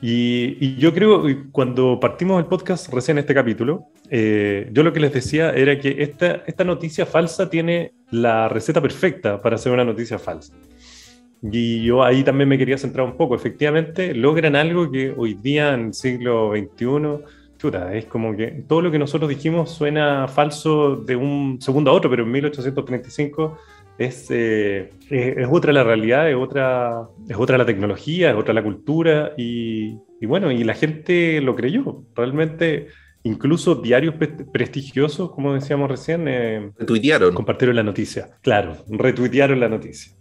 Y, 0.06 0.58
y, 0.60 0.76
yo 0.76 0.92
creo 0.92 1.24
cuando 1.50 1.98
partimos 1.98 2.38
el 2.38 2.44
podcast 2.44 2.92
recién 2.92 3.16
este 3.16 3.32
capítulo, 3.32 3.86
eh, 4.10 4.68
yo 4.70 4.82
lo 4.82 4.92
que 4.92 5.00
les 5.00 5.14
decía 5.14 5.52
era 5.52 5.80
que 5.80 5.96
esta, 6.02 6.42
esta 6.46 6.62
noticia 6.62 7.06
falsa 7.06 7.48
tiene 7.48 7.94
la 8.10 8.50
receta 8.50 8.82
perfecta 8.82 9.40
para 9.40 9.56
hacer 9.56 9.72
una 9.72 9.82
noticia 9.82 10.18
falsa. 10.18 10.52
Y 11.40 11.84
yo 11.84 12.04
ahí 12.04 12.22
también 12.22 12.50
me 12.50 12.58
quería 12.58 12.76
centrar 12.76 13.06
un 13.06 13.16
poco. 13.16 13.34
Efectivamente, 13.34 14.14
logran 14.14 14.56
algo 14.56 14.90
que 14.90 15.14
hoy 15.16 15.38
día 15.40 15.72
en 15.72 15.86
el 15.86 15.94
siglo 15.94 16.52
XXI, 16.54 17.24
chuta, 17.56 17.94
es 17.94 18.04
como 18.04 18.36
que 18.36 18.62
todo 18.68 18.82
lo 18.82 18.90
que 18.90 18.98
nosotros 18.98 19.30
dijimos 19.30 19.70
suena 19.70 20.28
falso 20.28 20.96
de 20.96 21.16
un 21.16 21.62
segundo 21.62 21.90
a 21.90 21.94
otro, 21.94 22.10
pero 22.10 22.24
en 22.24 22.30
1835 22.30 23.56
es, 23.98 24.30
eh, 24.30 24.90
es, 25.10 25.36
es, 25.38 25.48
otra 25.50 25.72
la 25.72 25.84
realidad, 25.84 26.28
es 26.28 26.36
otra, 26.36 27.08
es 27.28 27.36
otra 27.36 27.58
la 27.58 27.66
tecnología, 27.66 28.30
es 28.30 28.36
otra 28.36 28.54
la 28.54 28.62
cultura 28.62 29.32
y, 29.36 29.98
y 30.20 30.26
bueno, 30.26 30.50
y 30.50 30.64
la 30.64 30.74
gente 30.74 31.40
lo 31.40 31.54
creyó. 31.54 32.02
Realmente, 32.14 32.88
incluso 33.22 33.76
diarios 33.76 34.14
pre 34.16 34.28
prestigiosos, 34.28 35.30
como 35.30 35.54
decíamos 35.54 35.90
recién, 35.90 36.26
eh, 36.26 36.70
retuitearon. 36.78 37.34
Compartieron 37.34 37.76
la 37.76 37.82
noticia. 37.82 38.30
Claro, 38.42 38.76
retuitearon 38.88 39.60
la 39.60 39.68
noticia. 39.68 40.12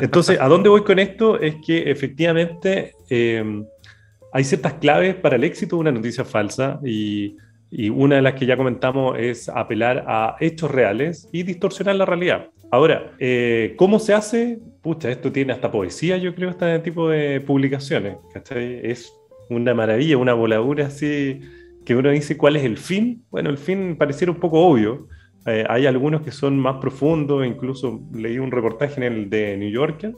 Entonces, 0.00 0.38
¿a 0.40 0.48
dónde 0.48 0.68
voy 0.68 0.82
con 0.82 0.98
esto? 0.98 1.40
Es 1.40 1.56
que 1.66 1.90
efectivamente 1.90 2.92
eh, 3.08 3.64
hay 4.32 4.44
ciertas 4.44 4.74
claves 4.74 5.14
para 5.14 5.36
el 5.36 5.44
éxito 5.44 5.76
de 5.76 5.80
una 5.80 5.92
noticia 5.92 6.24
falsa 6.24 6.78
y, 6.84 7.36
y 7.70 7.88
una 7.88 8.16
de 8.16 8.22
las 8.22 8.34
que 8.34 8.46
ya 8.46 8.56
comentamos 8.56 9.16
es 9.18 9.48
apelar 9.48 10.04
a 10.06 10.36
hechos 10.40 10.70
reales 10.70 11.28
y 11.32 11.42
distorsionar 11.42 11.96
la 11.96 12.04
realidad. 12.04 12.50
Ahora, 12.70 13.12
eh, 13.18 13.74
¿cómo 13.76 13.98
se 13.98 14.14
hace? 14.14 14.58
Pucha, 14.82 15.10
esto 15.10 15.30
tiene 15.30 15.52
hasta 15.52 15.70
poesía, 15.70 16.16
yo 16.16 16.34
creo, 16.34 16.50
este 16.50 16.78
tipo 16.80 17.08
de 17.08 17.40
publicaciones. 17.40 18.16
¿cachai? 18.32 18.80
Es 18.82 19.12
una 19.48 19.74
maravilla, 19.74 20.16
una 20.16 20.34
voladura 20.34 20.86
así 20.86 21.40
que 21.84 21.94
uno 21.94 22.10
dice 22.10 22.36
cuál 22.36 22.56
es 22.56 22.64
el 22.64 22.78
fin. 22.78 23.24
Bueno, 23.30 23.50
el 23.50 23.58
fin 23.58 23.96
pareciera 23.96 24.32
un 24.32 24.40
poco 24.40 24.60
obvio. 24.60 25.08
Eh, 25.46 25.64
hay 25.68 25.86
algunos 25.86 26.22
que 26.22 26.30
son 26.30 26.58
más 26.58 26.76
profundos, 26.76 27.46
incluso 27.46 28.00
leí 28.12 28.38
un 28.38 28.50
reportaje 28.50 29.04
en 29.04 29.12
el 29.12 29.30
de 29.30 29.56
New 29.58 29.70
Yorker 29.70 30.14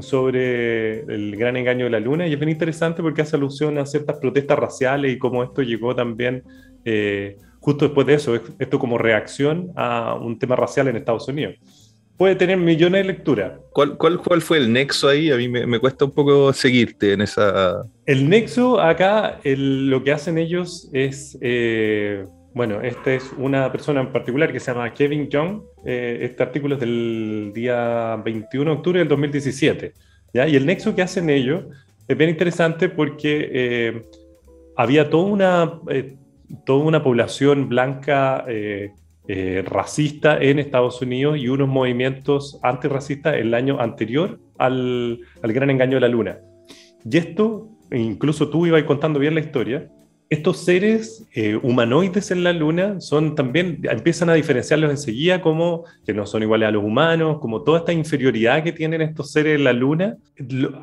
sobre 0.00 1.00
el 1.00 1.36
gran 1.36 1.56
engaño 1.56 1.84
de 1.86 1.90
la 1.90 2.00
luna 2.00 2.26
y 2.26 2.32
es 2.32 2.38
bien 2.38 2.50
interesante 2.50 3.02
porque 3.02 3.22
hace 3.22 3.36
alusión 3.36 3.76
a 3.78 3.86
ciertas 3.86 4.18
protestas 4.18 4.58
raciales 4.58 5.12
y 5.12 5.18
cómo 5.18 5.42
esto 5.42 5.62
llegó 5.62 5.94
también 5.96 6.44
eh, 6.84 7.36
justo 7.60 7.84
después 7.84 8.06
de 8.06 8.14
eso, 8.14 8.40
esto 8.58 8.78
como 8.78 8.98
reacción 8.98 9.70
a 9.76 10.14
un 10.14 10.38
tema 10.38 10.56
racial 10.56 10.88
en 10.88 10.96
Estados 10.96 11.28
Unidos. 11.28 11.56
Puede 12.16 12.34
tener 12.34 12.58
millones 12.58 13.02
de 13.02 13.12
lecturas. 13.12 13.52
¿Cuál, 13.72 13.96
cuál, 13.96 14.18
cuál 14.18 14.42
fue 14.42 14.58
el 14.58 14.72
nexo 14.72 15.08
ahí? 15.08 15.30
A 15.30 15.36
mí 15.36 15.48
me, 15.48 15.66
me, 15.66 15.78
cuesta 15.78 16.04
un 16.04 16.10
poco 16.10 16.52
seguirte 16.52 17.14
en 17.14 17.22
esa... 17.22 17.84
El 18.04 18.28
nexo 18.28 18.78
acá, 18.78 19.40
el, 19.42 19.88
lo 19.88 20.04
que 20.04 20.12
hacen 20.12 20.36
ellos 20.36 20.90
es, 20.92 21.38
eh, 21.40 22.26
bueno, 22.52 22.82
esta 22.82 23.14
es 23.14 23.24
una 23.38 23.72
persona 23.72 24.02
en 24.02 24.12
particular 24.12 24.52
que 24.52 24.60
se 24.60 24.70
llama 24.70 24.92
Kevin 24.92 25.30
Young. 25.30 25.62
Eh, 25.86 26.18
este 26.22 26.42
artículo 26.42 26.74
es 26.74 26.80
del 26.80 27.52
día 27.54 28.16
21 28.22 28.70
de 28.70 28.76
octubre 28.76 28.98
del 28.98 29.08
2017. 29.08 29.94
¿ya? 30.34 30.46
Y 30.46 30.56
el 30.56 30.66
nexo 30.66 30.94
que 30.94 31.00
hacen 31.00 31.30
ellos 31.30 31.64
es 32.06 32.18
bien 32.18 32.28
interesante 32.28 32.90
porque 32.90 33.48
eh, 33.50 34.02
había 34.76 35.08
toda 35.08 35.24
una 35.24 35.80
toda 36.64 36.84
una 36.84 37.02
población 37.02 37.68
blanca 37.68 38.44
eh, 38.48 38.92
eh, 39.28 39.62
racista 39.64 40.38
en 40.38 40.58
Estados 40.58 41.00
Unidos 41.02 41.38
y 41.38 41.48
unos 41.48 41.68
movimientos 41.68 42.58
antirracistas 42.62 43.36
el 43.36 43.54
año 43.54 43.80
anterior 43.80 44.40
al, 44.58 45.20
al, 45.42 45.52
gran 45.52 45.70
engaño 45.70 45.94
de 45.94 46.00
la 46.00 46.08
luna. 46.08 46.38
Y 47.04 47.16
esto, 47.16 47.68
incluso 47.92 48.50
tú 48.50 48.66
ibas 48.66 48.82
contando 48.84 49.18
bien 49.18 49.34
la 49.34 49.40
historia, 49.40 49.88
estos 50.30 50.58
seres 50.58 51.26
eh, 51.34 51.58
humanoides 51.60 52.30
en 52.30 52.44
la 52.44 52.52
luna 52.52 53.00
son 53.00 53.34
también, 53.34 53.80
empiezan 53.82 54.30
a 54.30 54.34
diferenciarlos 54.34 54.88
enseguida 54.88 55.42
como 55.42 55.84
que 56.06 56.14
no 56.14 56.24
son 56.24 56.44
iguales 56.44 56.68
a 56.68 56.70
los 56.70 56.84
humanos, 56.84 57.38
como 57.40 57.62
toda 57.62 57.80
esta 57.80 57.92
inferioridad 57.92 58.62
que 58.62 58.70
tienen 58.70 59.02
estos 59.02 59.32
seres 59.32 59.56
en 59.56 59.64
la 59.64 59.72
luna, 59.72 60.16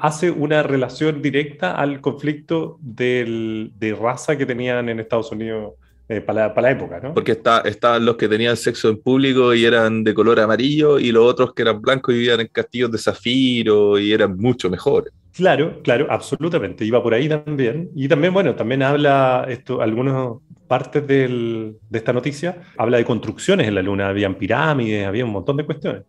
hace 0.01 0.31
una 0.31 0.63
relación 0.63 1.21
directa 1.21 1.71
al 1.71 2.01
conflicto 2.01 2.77
de 2.81 3.97
raza 3.97 4.37
que 4.37 4.45
tenían 4.45 4.89
en 4.89 4.99
Estados 4.99 5.31
Unidos 5.31 5.75
eh, 6.09 6.21
para, 6.21 6.47
la, 6.47 6.53
para, 6.53 6.67
la, 6.69 6.71
época, 6.71 6.99
¿no? 7.01 7.13
Porque 7.13 7.33
está, 7.33 7.59
estaban 7.61 8.05
los 8.05 8.15
que 8.15 8.29
tenían 8.29 8.55
sexo 8.55 8.89
en 8.89 9.01
público 9.01 9.53
y 9.53 9.65
eran 9.65 10.05
de 10.05 10.13
color 10.13 10.39
amarillo 10.39 10.99
y 10.99 11.11
los 11.11 11.25
otros 11.25 11.53
que 11.53 11.63
eran 11.63 11.81
blancos 11.81 12.15
y 12.15 12.19
vivían 12.19 12.39
en 12.39 12.47
castillos 12.47 12.91
de 12.91 12.97
zafiro 12.97 13.99
y 13.99 14.13
eran 14.13 14.37
mucho 14.37 14.69
mejores. 14.69 15.11
Claro, 15.37 15.83
claro, 15.83 16.07
absolutamente. 16.09 16.83
Iba 16.83 17.01
por 17.03 17.13
ahí 17.13 17.29
también. 17.29 17.91
Y 17.95 18.07
también, 18.07 18.33
bueno, 18.33 18.55
también 18.55 18.81
habla 18.81 19.45
esto, 19.47 19.83
algunas 19.83 20.31
partes 20.67 21.05
del, 21.05 21.77
de 21.87 21.97
esta 21.99 22.11
noticia, 22.11 22.63
habla 22.75 22.97
de 22.97 23.05
construcciones 23.05 23.67
en 23.67 23.75
la 23.75 23.83
Luna, 23.83 24.09
habían 24.09 24.33
pirámides, 24.33 25.05
había 25.05 25.25
un 25.25 25.31
montón 25.31 25.55
de 25.57 25.63
cuestiones. 25.63 26.01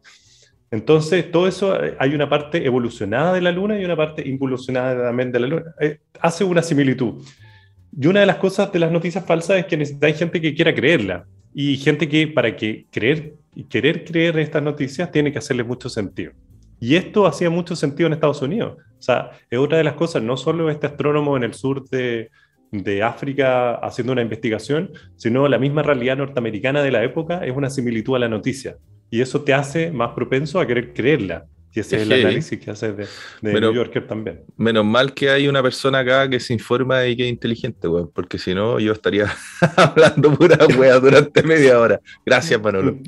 Entonces, 0.71 1.31
todo 1.31 1.47
eso, 1.47 1.79
hay 1.99 2.15
una 2.15 2.31
parte 2.31 2.65
evolucionada 2.65 3.35
de 3.35 3.43
la 3.43 3.53
Luna 3.53 3.79
y 3.79 3.85
una 3.85 3.97
parte 3.97 4.27
involucionada 4.27 5.09
también 5.09 5.31
de 5.31 5.41
la 5.41 5.47
Luna. 5.47 5.75
Eh, 5.79 5.99
hace 6.21 6.45
una 6.45 6.63
similitud. 6.63 7.23
Y 8.01 8.07
una 8.07 8.21
de 8.21 8.27
las 8.27 8.37
cosas 8.37 8.73
de 8.73 8.79
las 8.79 8.91
noticias 8.91 9.27
falsas 9.27 9.59
es 9.59 9.67
que 9.67 9.77
necesitan 9.77 10.15
gente 10.15 10.41
que 10.41 10.55
quiera 10.55 10.75
creerla. 10.75 11.27
Y 11.53 11.77
gente 11.77 12.09
que 12.09 12.29
para 12.29 12.57
que 12.57 12.87
creer, 12.91 13.35
querer 13.69 14.07
creer 14.07 14.39
estas 14.39 14.63
noticias 14.63 15.11
tiene 15.11 15.31
que 15.31 15.39
hacerle 15.39 15.65
mucho 15.65 15.91
sentido. 15.91 16.33
Y 16.81 16.97
esto 16.97 17.27
hacía 17.27 17.51
mucho 17.51 17.75
sentido 17.77 18.07
en 18.07 18.13
Estados 18.13 18.43
Unidos. 18.43 18.77
O 18.99 19.03
sea, 19.03 19.33
es 19.51 19.59
otra 19.59 19.79
de 19.79 19.85
las 19.85 19.95
cosas, 19.95 20.23
no 20.23 20.37
solo 20.37 20.71
este 20.71 20.87
astrónomo 20.87 21.37
en 21.37 21.45
el 21.45 21.55
sur 21.55 21.89
de, 21.89 22.31
de 22.71 23.03
África 23.03 23.75
haciendo 23.77 24.13
una 24.13 24.23
investigación, 24.23 24.93
sino 25.17 25.49
la 25.49 25.59
misma 25.59 25.83
realidad 25.83 26.17
norteamericana 26.17 26.83
de 26.83 26.91
la 26.91 27.03
época 27.03 27.45
es 27.45 27.57
una 27.57 27.71
similitud 27.71 28.17
a 28.17 28.21
la 28.21 28.29
noticia. 28.29 28.77
Y 29.11 29.21
eso 29.21 29.43
te 29.43 29.55
hace 29.55 29.91
más 29.91 30.13
propenso 30.13 30.61
a 30.61 30.67
querer 30.67 30.93
creerla. 30.93 31.47
Ese 31.81 31.97
es, 31.97 32.03
el 32.03 32.13
análisis 32.13 32.59
que 32.59 32.71
hace 32.71 32.93
de, 32.93 33.07
de 33.41 33.61
New 33.61 33.75
Yorker 33.75 34.07
también. 34.07 34.43
Menos 34.57 34.85
mal 34.85 35.15
que 35.15 35.31
hay 35.31 35.49
una 35.49 35.63
persona 35.63 36.01
acá 36.01 36.29
que 36.29 36.41
se 36.41 36.53
informa 36.53 37.07
y 37.07 37.17
que 37.17 37.25
es 37.25 37.29
inteligente, 37.29 37.89
weón, 37.89 38.11
porque 38.13 38.39
si 38.39 38.55
no, 38.55 38.79
yo 38.79 38.93
estaría 38.93 39.27
hablando 39.77 40.35
pura 40.35 40.59
wea 40.79 40.99
durante 40.99 41.43
media 41.43 41.79
hora. 41.79 42.01
Gracias, 42.25 42.61
Manolo. 42.61 42.99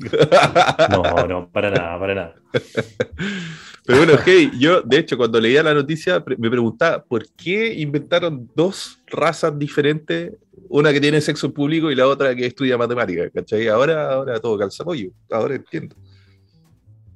no, 0.91 1.27
no, 1.27 1.49
para 1.49 1.71
nada, 1.71 1.99
para 1.99 2.15
nada. 2.15 2.35
Pero 3.85 3.97
bueno, 3.97 4.13
hey, 4.23 4.51
yo 4.59 4.81
de 4.81 4.99
hecho 4.99 5.17
cuando 5.17 5.39
leía 5.39 5.63
la 5.63 5.73
noticia 5.73 6.23
me 6.37 6.49
preguntaba 6.49 7.03
por 7.03 7.27
qué 7.35 7.73
inventaron 7.73 8.49
dos 8.55 8.99
razas 9.07 9.57
diferentes, 9.57 10.33
una 10.69 10.93
que 10.93 11.01
tiene 11.01 11.19
sexo 11.19 11.51
público 11.51 11.89
y 11.89 11.95
la 11.95 12.07
otra 12.07 12.35
que 12.35 12.45
estudia 12.45 12.77
matemáticas, 12.77 13.31
¿cachai? 13.33 13.67
Ahora, 13.67 14.13
ahora 14.13 14.39
todo 14.39 14.57
calza 14.57 14.83
pollo, 14.83 15.09
ahora 15.31 15.55
entiendo. 15.55 15.95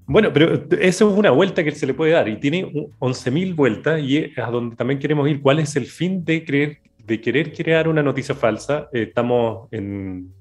Bueno, 0.08 0.32
pero 0.32 0.54
eso 0.80 1.10
es 1.10 1.18
una 1.18 1.32
vuelta 1.32 1.64
que 1.64 1.72
se 1.72 1.88
le 1.88 1.94
puede 1.96 2.12
dar 2.12 2.30
y 2.30 2.40
tiene 2.40 2.66
11.000 3.00 3.56
vueltas 3.56 4.02
y 4.02 4.32
a 4.40 4.52
donde 4.52 4.76
también 4.76 5.00
queremos 5.00 5.28
ir. 5.28 5.42
¿Cuál 5.42 5.60
es 5.60 5.76
el 5.76 5.88
fin 5.88 6.24
de, 6.24 6.46
creer, 6.46 6.78
de 7.04 7.20
querer 7.20 7.54
crear 7.54 7.88
una 7.88 8.04
noticia 8.04 8.36
falsa? 8.36 8.88
Eh, 8.94 9.04
estamos 9.04 9.68
en, 9.72 10.32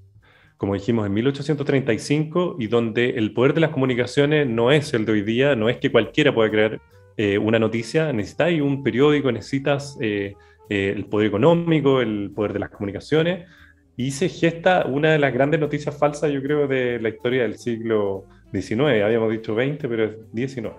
como 0.59 0.75
dijimos, 0.75 1.07
en 1.07 1.15
1835 1.15 2.57
y 2.59 2.67
donde 2.67 3.11
el 3.11 3.33
poder 3.33 3.55
de 3.55 3.63
las 3.63 3.71
comunicaciones 3.71 4.47
no 4.47 4.71
es 4.71 4.93
el 4.93 5.07
de 5.07 5.13
hoy 5.13 5.23
día, 5.23 5.57
no 5.57 5.71
es 5.71 5.79
que 5.79 5.91
cualquiera 5.91 6.35
pueda 6.35 6.51
crear 6.51 6.81
eh, 7.17 7.39
una 7.39 7.59
noticia, 7.59 8.13
necesitas 8.13 8.53
un 8.61 8.83
periódico, 8.83 9.33
necesitas 9.33 9.97
eh, 10.03 10.35
el 10.69 11.07
poder 11.07 11.29
económico, 11.29 12.03
el 12.03 12.33
poder 12.35 12.53
de 12.53 12.59
las 12.59 12.71
comunicaciones 12.71 13.49
y 13.97 14.11
se 14.11 14.29
gesta 14.29 14.85
una 14.87 15.13
de 15.13 15.19
las 15.19 15.33
grandes 15.33 15.61
noticias 15.61 15.97
falsas, 15.97 16.31
yo 16.33 16.43
creo, 16.43 16.67
de 16.67 17.01
la 17.01 17.09
historia 17.09 17.43
del 17.43 17.57
siglo 17.57 18.27
19, 18.55 19.03
habíamos 19.03 19.31
dicho 19.31 19.55
20, 19.55 19.89
pero 19.89 20.05
es 20.05 20.17
19. 20.33 20.77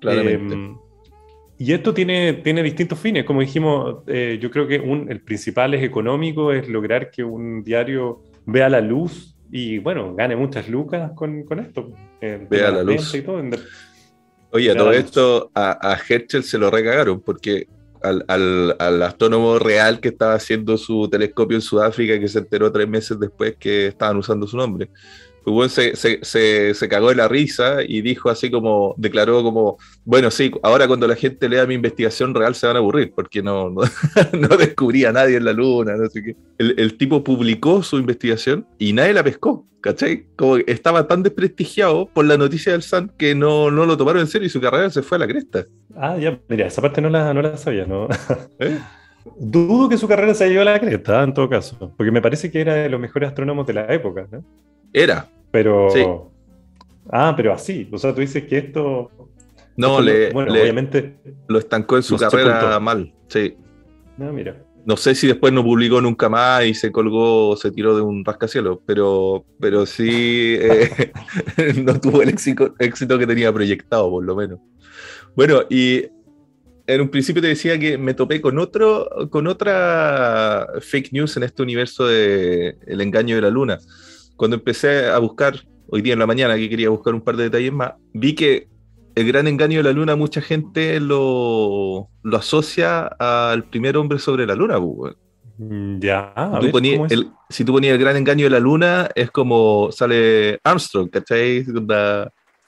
Claramente. 0.00 0.54
Eh, 0.54 0.76
y 1.60 1.72
esto 1.72 1.92
tiene, 1.92 2.34
tiene 2.34 2.62
distintos 2.62 2.98
fines, 2.98 3.24
como 3.24 3.40
dijimos, 3.40 4.02
eh, 4.06 4.38
yo 4.40 4.50
creo 4.50 4.66
que 4.66 4.78
un, 4.78 5.10
el 5.10 5.20
principal 5.20 5.74
es 5.74 5.82
económico, 5.82 6.52
es 6.52 6.68
lograr 6.68 7.10
que 7.10 7.24
un 7.24 7.64
diario 7.64 8.22
vea 8.46 8.68
la 8.68 8.80
luz 8.80 9.36
y 9.50 9.78
bueno, 9.78 10.14
gane 10.14 10.36
muchas 10.36 10.68
lucas 10.68 11.12
con, 11.14 11.42
con 11.44 11.58
esto. 11.58 11.90
Eh, 12.20 12.46
vea 12.48 12.70
la, 12.70 12.82
luz. 12.84 13.12
Y 13.14 13.22
todo, 13.22 13.42
Oye, 14.52 14.70
a 14.70 14.76
todo 14.76 14.92
esto 14.92 15.50
a, 15.52 15.92
a, 15.92 15.98
Herschel 16.08 16.44
se 16.44 16.58
lo 16.58 16.70
recagaron 16.70 17.20
porque 17.20 17.66
al, 18.02 18.24
al, 18.28 18.76
al, 18.78 19.02
astrónomo 19.02 19.58
real 19.58 19.98
que 20.00 20.08
estaba 20.08 20.34
haciendo 20.34 20.78
su 20.78 21.08
telescopio 21.10 21.56
en 21.56 21.62
Sudáfrica, 21.62 22.20
que 22.20 22.28
se 22.28 22.38
enteró 22.38 22.70
tres 22.70 22.88
meses 22.88 23.18
después 23.18 23.56
que 23.56 23.88
estaban 23.88 24.16
usando 24.16 24.46
su 24.46 24.56
nombre 24.56 24.88
se, 25.68 25.96
se, 25.96 26.74
se, 26.74 26.88
cagó 26.88 27.08
de 27.08 27.14
la 27.14 27.28
risa 27.28 27.78
y 27.86 28.02
dijo 28.02 28.30
así 28.30 28.50
como, 28.50 28.94
declaró 28.96 29.42
como, 29.42 29.78
bueno, 30.04 30.30
sí, 30.30 30.50
ahora 30.62 30.86
cuando 30.86 31.06
la 31.06 31.16
gente 31.16 31.48
lea 31.48 31.66
mi 31.66 31.74
investigación 31.74 32.34
real 32.34 32.54
se 32.54 32.66
van 32.66 32.76
a 32.76 32.78
aburrir, 32.78 33.12
porque 33.14 33.42
no, 33.42 33.70
no, 33.70 33.82
no 34.32 34.56
descubría 34.56 35.10
a 35.10 35.12
nadie 35.12 35.36
en 35.36 35.44
la 35.44 35.52
luna, 35.52 35.96
no 35.96 36.08
sé 36.08 36.22
qué. 36.22 36.36
El, 36.58 36.74
el, 36.78 36.96
tipo 36.96 37.22
publicó 37.22 37.82
su 37.82 37.98
investigación 37.98 38.66
y 38.78 38.92
nadie 38.92 39.14
la 39.14 39.24
pescó, 39.24 39.66
¿cachai? 39.80 40.26
Como 40.36 40.56
estaba 40.58 41.06
tan 41.06 41.22
desprestigiado 41.22 42.06
por 42.06 42.24
la 42.24 42.36
noticia 42.36 42.72
del 42.72 42.82
Sun 42.82 43.12
que 43.16 43.34
no, 43.34 43.70
no 43.70 43.86
lo 43.86 43.96
tomaron 43.96 44.22
en 44.22 44.28
serio 44.28 44.46
y 44.46 44.50
su 44.50 44.60
carrera 44.60 44.90
se 44.90 45.02
fue 45.02 45.16
a 45.16 45.20
la 45.20 45.26
cresta. 45.26 45.64
Ah, 45.96 46.16
ya, 46.16 46.38
mira, 46.48 46.66
esa 46.66 46.82
parte 46.82 47.00
no 47.00 47.08
la, 47.08 47.32
no 47.32 47.42
la 47.42 47.56
sabía, 47.56 47.86
¿no? 47.86 48.08
¿Eh? 48.58 48.78
Dudo 49.36 49.88
que 49.88 49.98
su 49.98 50.08
carrera 50.08 50.34
se 50.34 50.44
haya 50.44 50.62
a 50.62 50.64
la 50.64 50.80
cresta, 50.80 51.22
en 51.22 51.34
todo 51.34 51.48
caso, 51.48 51.92
porque 51.96 52.10
me 52.10 52.22
parece 52.22 52.50
que 52.50 52.60
era 52.60 52.74
de 52.74 52.88
los 52.88 53.00
mejores 53.00 53.28
astrónomos 53.28 53.66
de 53.66 53.74
la 53.74 53.92
época, 53.92 54.26
¿no? 54.30 54.44
Era, 54.98 55.28
pero. 55.52 56.32
Ah, 57.10 57.34
pero 57.36 57.52
así. 57.52 57.88
O 57.92 57.98
sea, 57.98 58.14
tú 58.14 58.20
dices 58.20 58.44
que 58.44 58.58
esto. 58.58 59.10
No, 59.76 60.00
le, 60.00 60.32
bueno, 60.32 60.52
obviamente. 60.52 61.16
Lo 61.46 61.58
estancó 61.58 61.96
en 61.96 62.02
su 62.02 62.16
carrera 62.16 62.80
mal. 62.80 63.12
Sí. 63.28 63.56
No, 64.16 64.32
mira. 64.32 64.56
No 64.84 64.96
sé 64.96 65.14
si 65.14 65.26
después 65.26 65.52
no 65.52 65.62
publicó 65.62 66.00
nunca 66.00 66.28
más 66.28 66.64
y 66.64 66.74
se 66.74 66.90
colgó, 66.90 67.56
se 67.56 67.70
tiró 67.70 67.94
de 67.94 68.00
un 68.00 68.24
rascacielos, 68.24 68.78
pero, 68.86 69.44
pero 69.60 69.84
sí 69.84 70.56
eh, 70.58 71.12
no 71.84 72.00
tuvo 72.00 72.22
el 72.22 72.30
éxito, 72.30 72.74
éxito 72.78 73.18
que 73.18 73.26
tenía 73.26 73.52
proyectado, 73.52 74.08
por 74.08 74.24
lo 74.24 74.34
menos. 74.34 74.60
Bueno, 75.36 75.60
y 75.68 76.06
en 76.86 77.00
un 77.02 77.10
principio 77.10 77.42
te 77.42 77.48
decía 77.48 77.78
que 77.78 77.98
me 77.98 78.14
topé 78.14 78.40
con 78.40 78.58
otro, 78.58 79.28
con 79.30 79.46
otra 79.46 80.66
fake 80.80 81.12
news 81.12 81.36
en 81.36 81.42
este 81.42 81.62
universo 81.62 82.06
de 82.06 82.78
El 82.86 83.02
engaño 83.02 83.36
de 83.36 83.42
la 83.42 83.50
luna 83.50 83.78
cuando 84.38 84.56
empecé 84.56 85.08
a 85.08 85.18
buscar, 85.18 85.54
hoy 85.88 86.00
día 86.00 86.12
en 86.12 86.20
la 86.20 86.26
mañana 86.26 86.56
que 86.56 86.70
quería 86.70 86.88
buscar 86.88 87.12
un 87.12 87.20
par 87.20 87.36
de 87.36 87.44
detalles 87.44 87.72
más, 87.72 87.94
vi 88.14 88.34
que 88.34 88.68
el 89.16 89.26
gran 89.26 89.48
engaño 89.48 89.78
de 89.78 89.82
la 89.82 89.92
luna 89.92 90.14
mucha 90.14 90.40
gente 90.40 91.00
lo, 91.00 92.08
lo 92.22 92.36
asocia 92.36 93.08
al 93.18 93.64
primer 93.64 93.96
hombre 93.96 94.20
sobre 94.20 94.46
la 94.46 94.54
luna. 94.54 94.80
Pues, 94.80 95.16
mm, 95.58 95.98
ya, 95.98 96.32
si 97.50 97.64
tú 97.64 97.72
ponías 97.72 97.94
el 97.94 97.98
gran 97.98 98.16
engaño 98.16 98.44
de 98.44 98.50
la 98.50 98.60
luna, 98.60 99.08
es 99.16 99.32
como 99.32 99.90
sale 99.90 100.60
Armstrong, 100.62 101.10
¿cachai? 101.10 101.64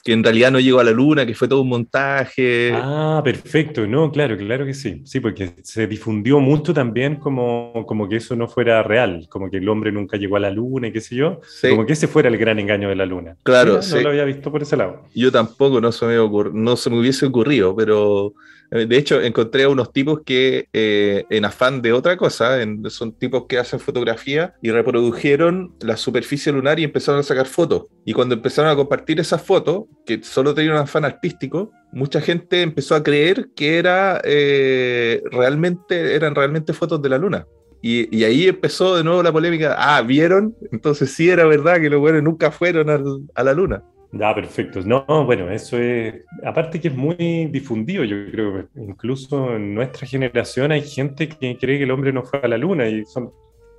Que 0.02 0.12
en 0.12 0.24
realidad 0.24 0.50
no 0.50 0.60
llegó 0.60 0.80
a 0.80 0.84
la 0.84 0.90
luna, 0.90 1.26
que 1.26 1.34
fue 1.34 1.48
todo 1.48 1.62
un 1.62 1.68
montaje. 1.68 2.72
Ah, 2.74 3.20
perfecto, 3.22 3.86
no, 3.86 4.10
claro, 4.10 4.36
claro 4.36 4.64
que 4.64 4.74
sí. 4.74 5.02
Sí, 5.04 5.20
porque 5.20 5.52
se 5.62 5.86
difundió 5.86 6.40
mucho 6.40 6.72
también 6.72 7.16
como, 7.16 7.84
como 7.86 8.08
que 8.08 8.16
eso 8.16 8.34
no 8.36 8.48
fuera 8.48 8.82
real, 8.82 9.26
como 9.28 9.50
que 9.50 9.58
el 9.58 9.68
hombre 9.68 9.92
nunca 9.92 10.16
llegó 10.16 10.36
a 10.36 10.40
la 10.40 10.50
luna 10.50 10.88
y 10.88 10.92
qué 10.92 11.00
sé 11.00 11.16
yo, 11.16 11.40
como 11.68 11.86
que 11.86 11.92
ese 11.92 12.08
fuera 12.08 12.28
el 12.28 12.38
gran 12.38 12.58
engaño 12.58 12.88
de 12.88 12.96
la 12.96 13.06
luna. 13.06 13.36
Claro, 13.42 13.80
No 13.90 14.00
lo 14.00 14.08
había 14.10 14.24
visto 14.24 14.50
por 14.50 14.62
ese 14.62 14.76
lado. 14.76 15.02
Yo 15.14 15.30
tampoco, 15.30 15.80
no 15.80 15.92
se 15.92 16.06
me, 16.06 16.16
no 16.16 16.76
se 16.76 16.90
me 16.90 16.98
hubiese 16.98 17.26
ocurrido, 17.26 17.74
pero 17.76 18.34
de 18.70 18.96
hecho, 18.96 19.20
encontré 19.20 19.64
a 19.64 19.68
unos 19.68 19.92
tipos 19.92 20.20
que, 20.24 20.68
eh, 20.72 21.24
en 21.28 21.44
afán 21.44 21.83
de 21.83 21.92
otra 21.92 22.16
cosa, 22.16 22.59
son 22.88 23.12
tipos 23.12 23.46
que 23.48 23.59
hacen 23.59 23.80
fotografía 23.80 24.54
y 24.62 24.70
reprodujeron 24.70 25.74
la 25.80 25.96
superficie 25.96 26.52
lunar 26.52 26.78
y 26.78 26.85
empezaron 26.85 27.20
a 27.20 27.24
sacar 27.24 27.46
fotos. 27.46 27.87
Y 28.04 28.12
cuando 28.12 28.37
empezaron 28.37 28.70
a 28.70 28.76
compartir 28.76 29.18
esas 29.18 29.42
fotos, 29.42 29.85
que 30.06 30.22
solo 30.22 30.54
tenían 30.54 30.74
un 30.74 30.83
afán 30.83 31.04
artístico, 31.04 31.72
mucha 31.92 32.20
gente 32.20 32.62
empezó 32.62 32.94
a 32.94 33.02
creer 33.02 33.48
que 33.56 33.78
era, 33.78 34.20
eh, 34.22 35.20
realmente, 35.33 36.14
eran 36.14 36.35
realmente 36.37 36.72
fotos 36.72 37.02
de 37.02 37.09
la 37.09 37.18
luna. 37.18 37.46
Y, 37.83 38.24
ahí 38.24 38.46
empezó 38.46 38.96
de 38.96 39.04
nuevo 39.04 39.22
la 39.22 39.33
polémica. 39.33 39.74
Ah, 39.78 40.02
¿vieron? 40.02 40.54
Entonces 40.70 41.12
sí 41.12 41.30
era 41.30 41.44
verdad 41.44 41.80
que 41.80 41.90
los 41.90 42.00
buenos 42.00 42.22
nunca 42.22 42.50
fueron 42.50 42.90
a 43.35 43.42
la 43.42 43.52
luna. 43.54 43.83
Ya, 44.12 44.35
perfecto. 44.35 44.81
No, 44.85 45.05
bueno, 45.25 45.51
eso 45.51 45.79
es, 45.79 46.25
aparte 46.44 46.81
que 46.81 46.88
es 46.88 46.94
muy 46.94 47.49
difundido, 47.51 48.03
yo 48.05 48.16
creo, 48.31 48.68
incluso 48.75 49.55
en 49.55 49.75
nuestra 49.75 50.07
generación 50.07 50.73
hay 50.73 50.83
gente 50.83 51.29
que 51.29 51.57
cree 51.57 51.79
que 51.79 51.85
el 51.85 51.90
hombre 51.92 52.12
no 52.12 52.25
fue 52.25 52.40
a 52.42 52.49
la 52.49 52.59
luna 52.59 52.88
y 52.88 53.05
son, 53.07 53.33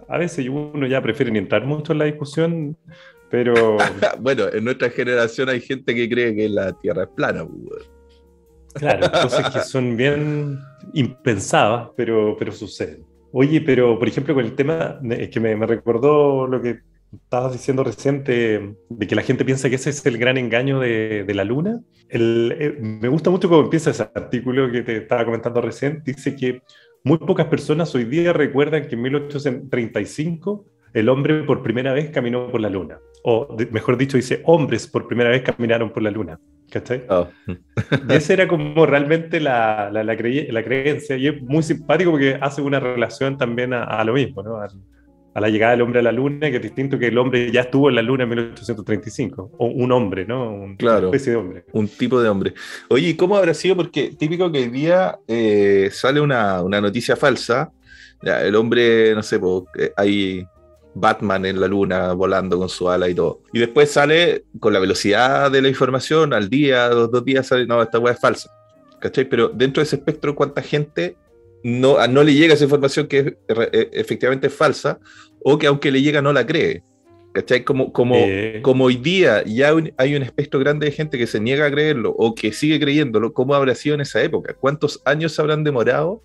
a 0.08 0.18
veces 0.18 0.48
uno 0.48 0.88
ya 0.88 1.02
prefiere 1.02 1.32
ni 1.32 1.40
entrar 1.40 1.66
mucho 1.66 1.92
en 1.92 2.00
la 2.00 2.06
discusión, 2.06 2.78
pero... 3.30 3.78
bueno, 4.22 4.46
en 4.54 4.64
nuestra 4.64 4.90
generación 4.90 5.50
hay 5.50 5.60
gente 5.60 5.94
que 5.94 6.10
cree 6.10 6.34
que 6.34 6.48
la 6.48 6.72
Tierra 6.80 7.04
es 7.04 7.10
plana. 7.10 7.46
Pues, 7.46 7.90
claro, 8.76 9.12
cosas 9.12 9.54
que 9.54 9.60
son 9.60 9.98
bien 9.98 10.60
impensadas, 10.94 11.90
pero, 11.98 12.38
pero 12.40 12.54
suceden. 12.54 13.06
Oye, 13.34 13.60
pero 13.60 14.00
por 14.00 14.08
ejemplo 14.08 14.34
con 14.34 14.46
el 14.46 14.56
tema, 14.56 15.00
es 15.10 15.30
que 15.30 15.42
me, 15.42 15.56
me 15.58 15.66
recordó 15.66 16.48
lo 16.48 16.62
que 16.62 16.80
estabas 17.14 17.54
diciendo 17.54 17.84
reciente 17.84 18.76
de 18.90 19.08
que 19.08 19.16
la 19.16 19.22
gente 19.22 19.46
piensa 19.46 19.70
que 19.70 19.76
ese 19.76 19.90
es 19.90 20.06
el 20.06 20.18
gran 20.18 20.38
engaño 20.38 20.80
de, 20.80 21.24
de 21.26 21.34
la 21.34 21.44
luna. 21.44 21.82
El, 22.10 22.56
eh, 22.60 22.78
me 22.80 23.08
gusta 23.08 23.30
mucho 23.30 23.50
cómo 23.50 23.62
empieza 23.62 23.92
ese 23.92 24.04
artículo 24.04 24.72
que 24.72 24.82
te 24.82 24.98
estaba 24.98 25.26
comentando 25.26 25.62
recién. 25.62 26.02
Dice 26.06 26.36
que 26.36 26.62
muy 27.04 27.18
pocas 27.18 27.48
personas 27.48 27.94
hoy 27.96 28.06
día 28.06 28.34
recuerdan 28.34 28.88
que 28.88 28.96
en 28.96 29.02
1835 29.02 30.66
el 30.94 31.10
hombre 31.10 31.44
por 31.44 31.64
primera 31.64 31.94
vez 31.94 32.12
caminó 32.12 32.50
por 32.50 32.62
la 32.62 32.70
luna. 32.70 33.00
O 33.24 33.56
mejor 33.72 33.98
dicho, 33.98 34.18
dice 34.18 34.42
hombres 34.46 34.88
por 34.88 35.08
primera 35.08 35.30
vez 35.30 35.44
caminaron 35.44 35.92
por 35.92 36.04
la 36.04 36.12
luna. 36.12 36.40
¿Cachai? 36.70 37.04
Oh. 37.10 37.28
y 38.10 38.14
esa 38.14 38.34
era 38.34 38.48
como 38.48 38.86
realmente 38.86 39.40
la, 39.40 39.90
la, 39.92 40.04
la, 40.04 40.16
creencia. 40.16 41.18
Y 41.18 41.28
es 41.28 41.42
muy 41.42 41.64
simpático 41.64 42.12
porque 42.12 42.38
hace 42.40 42.62
una 42.62 42.80
relación 42.80 43.38
también 43.38 43.74
a, 43.74 43.84
a 43.84 44.04
lo 44.06 44.14
mismo, 44.14 44.42
¿no? 44.42 44.58
A 45.34 45.40
la 45.40 45.50
llegada 45.50 45.72
del 45.72 45.82
hombre 45.82 46.00
a 46.00 46.04
la 46.04 46.12
luna, 46.12 46.50
que 46.50 46.58
es 46.58 46.62
distinto 46.62 47.00
que 47.00 47.08
el 47.08 47.18
hombre 47.18 47.52
ya 47.52 47.62
estuvo 47.62 47.90
en 47.90 47.96
la 47.96 48.02
luna 48.02 48.24
en 48.24 48.30
1835, 48.30 49.52
o 49.58 49.66
un 49.66 49.92
hombre, 49.92 50.26
¿no? 50.26 50.76
claro, 50.78 51.08
una 51.08 51.18
especie 51.18 51.32
de 51.32 51.38
hombre. 51.38 51.66
Un 51.72 51.88
tipo 51.88 52.22
de 52.22 52.30
hombre. 52.30 52.54
Oye, 52.90 53.10
¿y 53.10 53.14
cómo 53.16 53.38
habrá 53.38 53.54
sido? 53.54 53.78
Porque 53.78 54.14
típico 54.18 54.52
que 54.52 54.60
hoy 54.60 54.70
día 54.70 55.18
eh, 55.28 55.90
sale 55.92 56.20
una, 56.20 56.62
una, 56.62 56.82
noticia 56.82 57.16
falsa, 57.16 57.72
ya, 58.22 58.44
el 58.44 58.56
hombre, 58.56 59.16
no 59.16 59.24
sé, 59.24 59.40
hay 59.96 60.46
Batman 60.94 61.46
en 61.46 61.62
la 61.62 61.68
luna 61.68 62.12
volando 62.14 62.60
con 62.60 62.68
su 62.68 62.90
ala 62.90 63.08
y 63.08 63.16
todo. 63.16 63.42
Y 63.54 63.60
después 63.60 63.90
sale 63.90 64.44
con 64.60 64.74
la 64.74 64.80
velocidad 64.80 65.50
de 65.50 65.62
la 65.62 65.70
información, 65.70 66.34
al 66.34 66.50
día, 66.50 66.90
dos, 66.90 67.10
dos 67.10 67.24
días 67.24 67.48
sale, 67.48 67.66
no, 67.66 67.82
esta 67.82 68.00
weá 68.00 68.14
es 68.14 68.20
falsa. 68.20 68.52
¿Cachai? 69.00 69.26
Pero 69.26 69.50
dentro 69.50 69.82
de 69.82 69.86
ese 69.86 69.96
espectro, 69.96 70.36
¿cuánta 70.36 70.62
gente 70.62 71.16
no, 71.64 72.06
no 72.08 72.24
le 72.24 72.34
llega 72.34 72.54
esa 72.54 72.64
información 72.64 73.08
que 73.08 73.18
es, 73.20 73.26
eh, 73.50 73.90
efectivamente 73.94 74.48
es 74.48 74.54
falsa 74.54 75.00
o 75.44 75.58
que 75.58 75.68
aunque 75.68 75.92
le 75.92 76.02
llega 76.02 76.22
no 76.22 76.34
la 76.34 76.46
cree? 76.46 76.84
¿Cachai? 77.34 77.64
Como, 77.64 77.94
como, 77.94 78.16
Eh. 78.18 78.60
como 78.62 78.86
hoy 78.86 78.98
día 78.98 79.42
ya 79.46 79.74
un- 79.74 79.94
hay 79.98 80.16
un 80.16 80.22
espectro 80.24 80.60
grande 80.60 80.88
de 80.88 80.92
gente 80.92 81.18
que 81.18 81.28
se 81.28 81.40
niega 81.40 81.66
a 81.66 81.72
creerlo 81.72 82.12
o 82.18 82.36
que 82.36 82.52
sigue 82.52 82.78
creyéndolo, 82.80 83.32
¿cómo 83.34 83.54
habrá 83.56 83.74
sido 83.74 83.96
en 83.96 84.02
esa 84.02 84.22
época? 84.22 84.54
¿Cuántos 84.60 85.02
años 85.06 85.32
se 85.34 85.42
habrán 85.42 85.64
demorado 85.64 86.24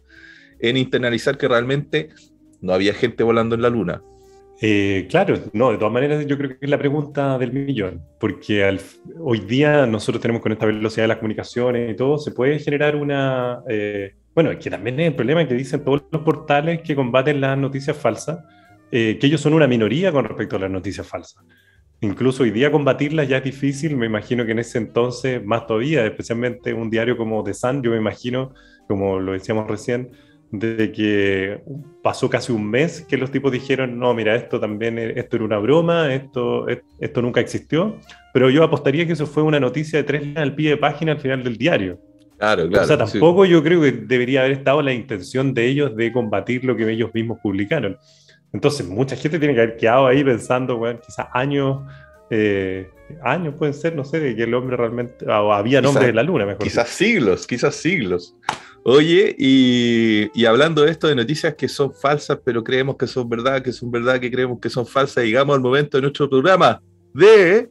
en 0.58 0.76
internalizar 0.76 1.38
que 1.38 1.46
realmente 1.46 2.08
no 2.60 2.72
había 2.72 2.92
gente 2.92 3.22
volando 3.22 3.54
en 3.54 3.62
la 3.62 3.70
luna? 3.70 4.02
Eh, 4.62 5.06
claro, 5.10 5.38
no, 5.52 5.70
de 5.70 5.76
todas 5.78 5.92
maneras 5.92 6.26
yo 6.26 6.36
creo 6.38 6.50
que 6.50 6.56
es 6.62 6.70
la 6.70 6.78
pregunta 6.78 7.36
del 7.38 7.52
millón, 7.52 8.02
porque 8.18 8.64
al- 8.64 8.80
hoy 9.20 9.40
día 9.40 9.86
nosotros 9.86 10.20
tenemos 10.22 10.42
con 10.42 10.50
esta 10.50 10.64
velocidad 10.66 11.04
de 11.04 11.08
las 11.08 11.18
comunicaciones 11.18 11.90
y 11.92 11.94
todo, 11.94 12.18
se 12.18 12.32
puede 12.32 12.58
generar 12.58 12.96
una... 12.96 13.60
eh, 13.68 14.14
bueno, 14.36 14.50
que 14.58 14.68
también 14.68 15.00
es 15.00 15.08
el 15.08 15.14
problema 15.14 15.48
que 15.48 15.54
dicen 15.54 15.82
todos 15.82 16.04
los 16.12 16.20
portales 16.22 16.82
que 16.82 16.94
combaten 16.94 17.40
las 17.40 17.56
noticias 17.56 17.96
falsas, 17.96 18.38
eh, 18.92 19.16
que 19.18 19.26
ellos 19.28 19.40
son 19.40 19.54
una 19.54 19.66
minoría 19.66 20.12
con 20.12 20.26
respecto 20.26 20.56
a 20.56 20.58
las 20.58 20.70
noticias 20.70 21.08
falsas. 21.08 21.42
Incluso 22.02 22.42
hoy 22.42 22.50
día 22.50 22.70
combatirlas 22.70 23.26
ya 23.28 23.38
es 23.38 23.44
difícil, 23.44 23.96
me 23.96 24.04
imagino 24.04 24.44
que 24.44 24.52
en 24.52 24.58
ese 24.58 24.76
entonces 24.76 25.42
más 25.42 25.66
todavía, 25.66 26.04
especialmente 26.04 26.74
un 26.74 26.90
diario 26.90 27.16
como 27.16 27.42
The 27.42 27.54
Sun, 27.54 27.82
yo 27.82 27.92
me 27.92 27.96
imagino, 27.96 28.52
como 28.86 29.18
lo 29.18 29.32
decíamos 29.32 29.66
recién, 29.68 30.10
de 30.50 30.92
que 30.92 31.62
pasó 32.02 32.28
casi 32.28 32.52
un 32.52 32.68
mes 32.68 33.06
que 33.08 33.16
los 33.16 33.30
tipos 33.30 33.50
dijeron, 33.50 33.98
no, 33.98 34.12
mira, 34.12 34.36
esto 34.36 34.60
también, 34.60 34.98
e- 34.98 35.18
esto 35.18 35.36
era 35.36 35.46
una 35.46 35.58
broma, 35.58 36.12
esto, 36.14 36.68
e- 36.68 36.82
esto 37.00 37.22
nunca 37.22 37.40
existió, 37.40 37.98
pero 38.34 38.50
yo 38.50 38.62
apostaría 38.62 39.06
que 39.06 39.14
eso 39.14 39.26
fue 39.26 39.42
una 39.42 39.58
noticia 39.60 39.98
de 39.98 40.04
tres 40.04 40.36
al 40.36 40.54
pie 40.54 40.70
de 40.70 40.76
página 40.76 41.12
al 41.12 41.20
final 41.20 41.42
del 41.42 41.56
diario. 41.56 41.98
Claro, 42.38 42.68
claro. 42.68 42.84
o 42.84 42.86
sea, 42.86 43.06
sí. 43.06 43.12
tampoco 43.12 43.44
yo 43.44 43.62
creo 43.62 43.80
que 43.80 43.92
debería 43.92 44.40
haber 44.40 44.52
estado 44.52 44.82
la 44.82 44.92
intención 44.92 45.54
de 45.54 45.66
ellos 45.66 45.96
de 45.96 46.12
combatir 46.12 46.64
lo 46.64 46.76
que 46.76 46.90
ellos 46.90 47.10
mismos 47.14 47.38
publicaron. 47.42 47.96
Entonces, 48.52 48.86
mucha 48.86 49.16
gente 49.16 49.38
tiene 49.38 49.54
que 49.54 49.60
haber 49.60 49.76
quedado 49.76 50.06
ahí 50.06 50.22
pensando, 50.22 50.76
bueno, 50.76 51.00
quizás 51.04 51.26
años, 51.32 51.82
eh, 52.30 52.88
años 53.22 53.54
pueden 53.58 53.74
ser, 53.74 53.94
no 53.94 54.04
sé, 54.04 54.20
de 54.20 54.36
que 54.36 54.44
el 54.44 54.54
hombre 54.54 54.76
realmente, 54.76 55.26
o 55.26 55.52
había 55.52 55.80
nombres 55.80 56.08
en 56.08 56.16
la 56.16 56.22
luna, 56.22 56.46
mejor 56.46 56.62
Quizás 56.62 56.88
siglos, 56.88 57.46
quizás 57.46 57.74
siglos. 57.74 58.34
Oye, 58.84 59.34
y, 59.36 60.30
y 60.32 60.44
hablando 60.44 60.82
de 60.82 60.92
esto 60.92 61.08
de 61.08 61.16
noticias 61.16 61.54
que 61.54 61.68
son 61.68 61.92
falsas, 61.92 62.38
pero 62.44 62.62
creemos 62.62 62.96
que 62.96 63.06
son 63.06 63.28
verdad, 63.28 63.60
que 63.60 63.72
son 63.72 63.90
verdad, 63.90 64.20
que 64.20 64.30
creemos 64.30 64.60
que 64.60 64.70
son 64.70 64.86
falsas, 64.86 65.24
llegamos 65.24 65.56
al 65.56 65.62
momento 65.62 65.96
de 65.96 66.02
nuestro 66.02 66.30
programa 66.30 66.80
de 67.12 67.68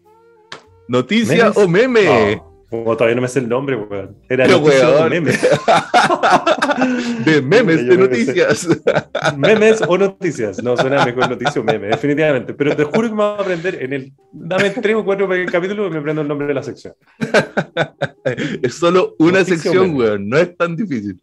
noticia 0.88 1.45
¿Memes? 1.45 1.58
o 1.58 1.67
meme. 1.67 2.41
Como 2.83 2.97
todavía 2.97 3.15
no 3.15 3.21
me 3.21 3.27
sé 3.27 3.39
el 3.39 3.49
nombre, 3.49 3.75
weón. 3.75 4.15
Era 4.29 4.45
Pero, 4.45 4.59
weón. 4.59 5.25
de 7.25 7.41
memes 7.41 7.77
de 7.77 7.85
que 7.85 7.91
sí. 7.91 7.97
noticias. 7.97 8.67
Memes 9.38 9.81
o 9.88 9.97
noticias. 9.97 10.63
No, 10.63 10.77
suena 10.77 11.05
mejor 11.05 11.29
noticia 11.29 11.61
o 11.61 11.63
meme, 11.63 11.88
definitivamente. 11.88 12.53
Pero 12.53 12.75
te 12.75 12.83
juro 12.83 13.09
que 13.09 13.15
me 13.15 13.23
voy 13.23 13.38
a 13.38 13.41
aprender 13.41 13.81
en 13.81 13.93
el. 13.93 14.13
Dame 14.31 14.69
tres 14.69 14.95
o 14.95 15.03
cuatro 15.03 15.27
capítulos 15.51 15.88
y 15.88 15.93
me 15.93 15.99
aprendo 15.99 16.21
el 16.21 16.27
nombre 16.27 16.47
de 16.47 16.53
la 16.53 16.63
sección. 16.63 16.93
es 18.61 18.75
solo 18.75 19.15
una 19.19 19.39
Noticia 19.39 19.57
sección, 19.57 19.95
weón, 19.95 20.29
no 20.29 20.38
es 20.38 20.55
tan 20.55 20.75
difícil. 20.75 21.19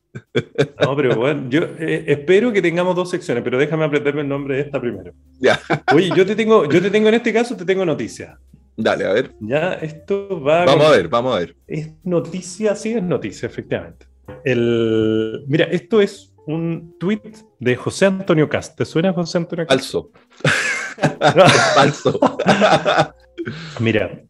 No, 0.80 0.96
pero 0.96 1.16
bueno, 1.16 1.48
yo 1.48 1.62
eh, 1.78 2.04
espero 2.06 2.52
que 2.52 2.62
tengamos 2.62 2.94
dos 2.94 3.10
secciones, 3.10 3.42
pero 3.42 3.58
déjame 3.58 3.84
aprenderme 3.84 4.22
el 4.22 4.28
nombre 4.28 4.56
de 4.56 4.62
esta 4.62 4.80
primero. 4.80 5.12
Ya, 5.40 5.58
Oye, 5.94 6.10
yo 6.14 6.26
te 6.26 6.36
tengo, 6.36 6.68
yo 6.68 6.82
te 6.82 6.90
tengo 6.90 7.08
en 7.08 7.14
este 7.14 7.32
caso, 7.32 7.56
te 7.56 7.64
tengo 7.64 7.84
noticias. 7.84 8.38
Dale, 8.76 9.04
a 9.06 9.12
ver. 9.12 9.34
Ya, 9.40 9.74
esto 9.74 10.40
va. 10.42 10.64
Vamos 10.64 10.86
a 10.86 10.90
ver, 10.90 11.08
vamos 11.08 11.34
a 11.36 11.38
ver. 11.40 11.56
Es 11.66 11.90
noticia, 12.04 12.74
sí, 12.76 12.92
es 12.92 13.02
noticia, 13.02 13.46
efectivamente. 13.46 14.06
El, 14.44 15.44
mira, 15.46 15.64
esto 15.66 16.00
es 16.00 16.34
un 16.46 16.96
tweet 16.98 17.20
de 17.60 17.76
José 17.76 18.06
Antonio 18.06 18.48
Cast. 18.48 18.76
¿Te 18.76 18.84
suena 18.84 19.12
José 19.12 19.38
Antonio 19.38 19.66
Cast? 19.66 19.80
Falso. 19.80 20.10
Falso. 21.74 22.18
Mira, 23.80 24.22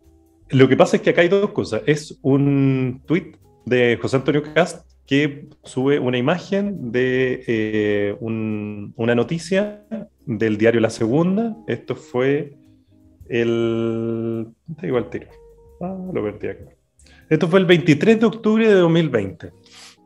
lo 0.50 0.68
que 0.68 0.76
pasa 0.76 0.96
es 0.96 1.02
que 1.02 1.10
acá 1.10 1.20
hay 1.22 1.28
dos 1.28 1.50
cosas. 1.50 1.82
Es 1.86 2.18
un 2.22 3.02
tweet 3.06 3.32
de 3.66 3.98
José 4.00 4.16
Antonio 4.16 4.42
Cast 4.54 4.90
que 5.06 5.48
sube 5.64 5.98
una 5.98 6.16
imagen 6.18 6.92
de 6.92 7.44
eh, 7.46 8.16
un- 8.20 8.92
una 8.96 9.14
noticia 9.14 9.84
del 10.26 10.56
diario 10.56 10.80
La 10.80 10.90
Segunda. 10.90 11.56
Esto 11.66 11.94
fue 11.96 12.54
el... 13.40 14.46
Te 14.78 14.86
digo 14.86 14.98
al 14.98 15.08
tiro. 15.10 15.26
Ah, 15.80 15.96
lo 16.12 16.22
perdí 16.22 16.48
acá. 16.48 16.64
Esto 17.28 17.48
fue 17.48 17.60
el 17.60 17.66
23 17.66 18.20
de 18.20 18.26
octubre 18.26 18.68
de 18.68 18.74
2020. 18.74 19.50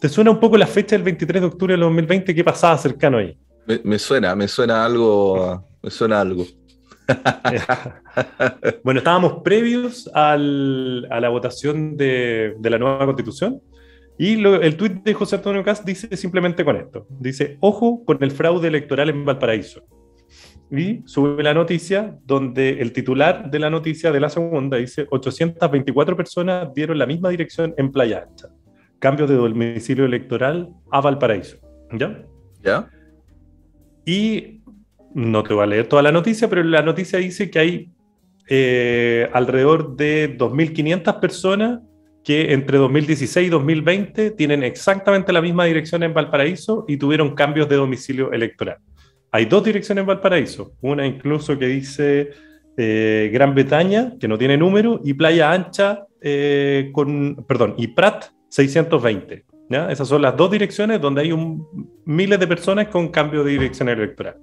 ¿Te 0.01 0.09
suena 0.09 0.31
un 0.31 0.39
poco 0.41 0.57
la 0.57 0.67
fecha 0.67 0.95
del 0.97 1.03
23 1.03 1.43
de 1.43 1.47
octubre 1.49 1.75
de 1.75 1.81
2020? 1.81 2.35
¿Qué 2.35 2.45
pasaba 2.45 2.79
cercano 2.79 3.19
ahí? 3.19 3.37
Me, 3.67 3.81
me 3.83 3.99
suena, 3.99 4.35
me 4.37 4.47
suena 4.47 4.85
algo, 4.85 5.65
me 5.83 5.91
suena 5.91 6.21
algo. 6.21 6.45
Bueno, 8.83 8.99
estábamos 8.99 9.43
previos 9.45 10.11
al- 10.15 11.07
a 11.11 11.21
la 11.21 11.29
votación 11.29 11.97
de, 11.97 12.55
de 12.59 12.71
la 12.71 12.79
nueva 12.79 13.05
constitución 13.05 13.61
y 14.19 14.37
lo- 14.37 14.61
el 14.62 14.77
tuit 14.77 15.03
de 15.05 15.12
José 15.15 15.37
Antonio 15.37 15.62
Cast 15.62 15.85
dice 15.85 16.17
simplemente 16.17 16.65
con 16.65 16.77
esto. 16.77 17.07
Dice, 17.11 17.59
ojo 17.61 18.05
con 18.05 18.23
el 18.23 18.31
fraude 18.31 18.69
electoral 18.69 19.11
en 19.11 19.25
Valparaíso. 19.25 19.83
Y 20.70 21.02
sube 21.05 21.42
la 21.42 21.55
noticia 21.55 22.18
donde 22.24 22.81
el 22.81 22.92
titular 22.92 23.50
de 23.50 23.59
la 23.59 23.70
noticia 23.70 24.11
de 24.11 24.20
la 24.20 24.29
segunda 24.29 24.76
dice, 24.79 25.07
824 25.11 26.16
personas 26.16 26.74
dieron 26.74 26.98
la 26.98 27.07
misma 27.07 27.31
dirección 27.31 27.74
en 27.76 27.92
Playa 27.92 28.26
Ancha. 28.29 28.48
Cambio 28.98 29.26
de 29.26 29.35
domicilio 29.35 30.05
electoral 30.05 30.70
a 30.90 31.00
Valparaíso. 31.00 31.59
¿Ya? 31.92 32.24
¿Ya? 32.62 32.88
Y 34.05 34.61
no 35.14 35.42
te 35.42 35.55
voy 35.55 35.62
a 35.62 35.66
leer 35.66 35.88
toda 35.88 36.02
la 36.02 36.12
noticia, 36.12 36.48
pero 36.48 36.62
la 36.64 36.83
noticia 36.83 37.18
dice 37.18 37.50
que 37.50 37.59
hay 37.59 37.90
eh, 38.48 39.29
alrededor 39.33 39.96
de 39.96 40.37
2.500 40.37 41.20
personas 41.20 41.81
que 42.24 42.52
entre 42.52 42.79
2016 42.79 43.46
y 43.46 43.50
2020 43.50 44.33
tienen 44.33 44.64
exactamente 44.64 45.33
la 45.33 45.40
misma 45.40 45.64
dirección 45.64 46.02
en 46.02 46.12
Valparaíso 46.12 46.85
y 46.88 46.96
tuvieron 46.96 47.35
cambios 47.37 47.68
de 47.68 47.76
domicilio 47.76 48.33
electoral. 48.33 48.79
Hay 49.37 49.44
dos 49.44 49.62
direcciones 49.62 50.01
en 50.01 50.07
Valparaíso, 50.07 50.72
una 50.81 51.07
incluso 51.07 51.59
que 51.59 51.66
dice 51.66 52.31
eh, 52.79 53.29
Gran 53.31 53.55
Bretaña, 53.55 54.14
que 54.18 54.27
no 54.29 54.38
tiene 54.38 54.57
número, 54.57 54.99
y 55.05 55.12
Playa 55.12 55.53
Ancha, 55.53 56.07
eh, 56.22 56.88
con, 56.94 57.44
perdón, 57.46 57.75
y 57.77 57.88
Prat 57.88 58.25
620. 58.49 59.44
¿ya? 59.68 59.90
Esas 59.92 60.09
son 60.09 60.22
las 60.22 60.35
dos 60.38 60.51
direcciones 60.51 61.03
donde 61.03 61.20
hay 61.20 61.33
un- 61.33 61.66
miles 62.07 62.40
de 62.40 62.46
personas 62.46 62.88
con 62.88 63.09
cambio 63.09 63.44
de 63.44 63.51
dirección 63.53 63.90
electoral. 63.90 64.37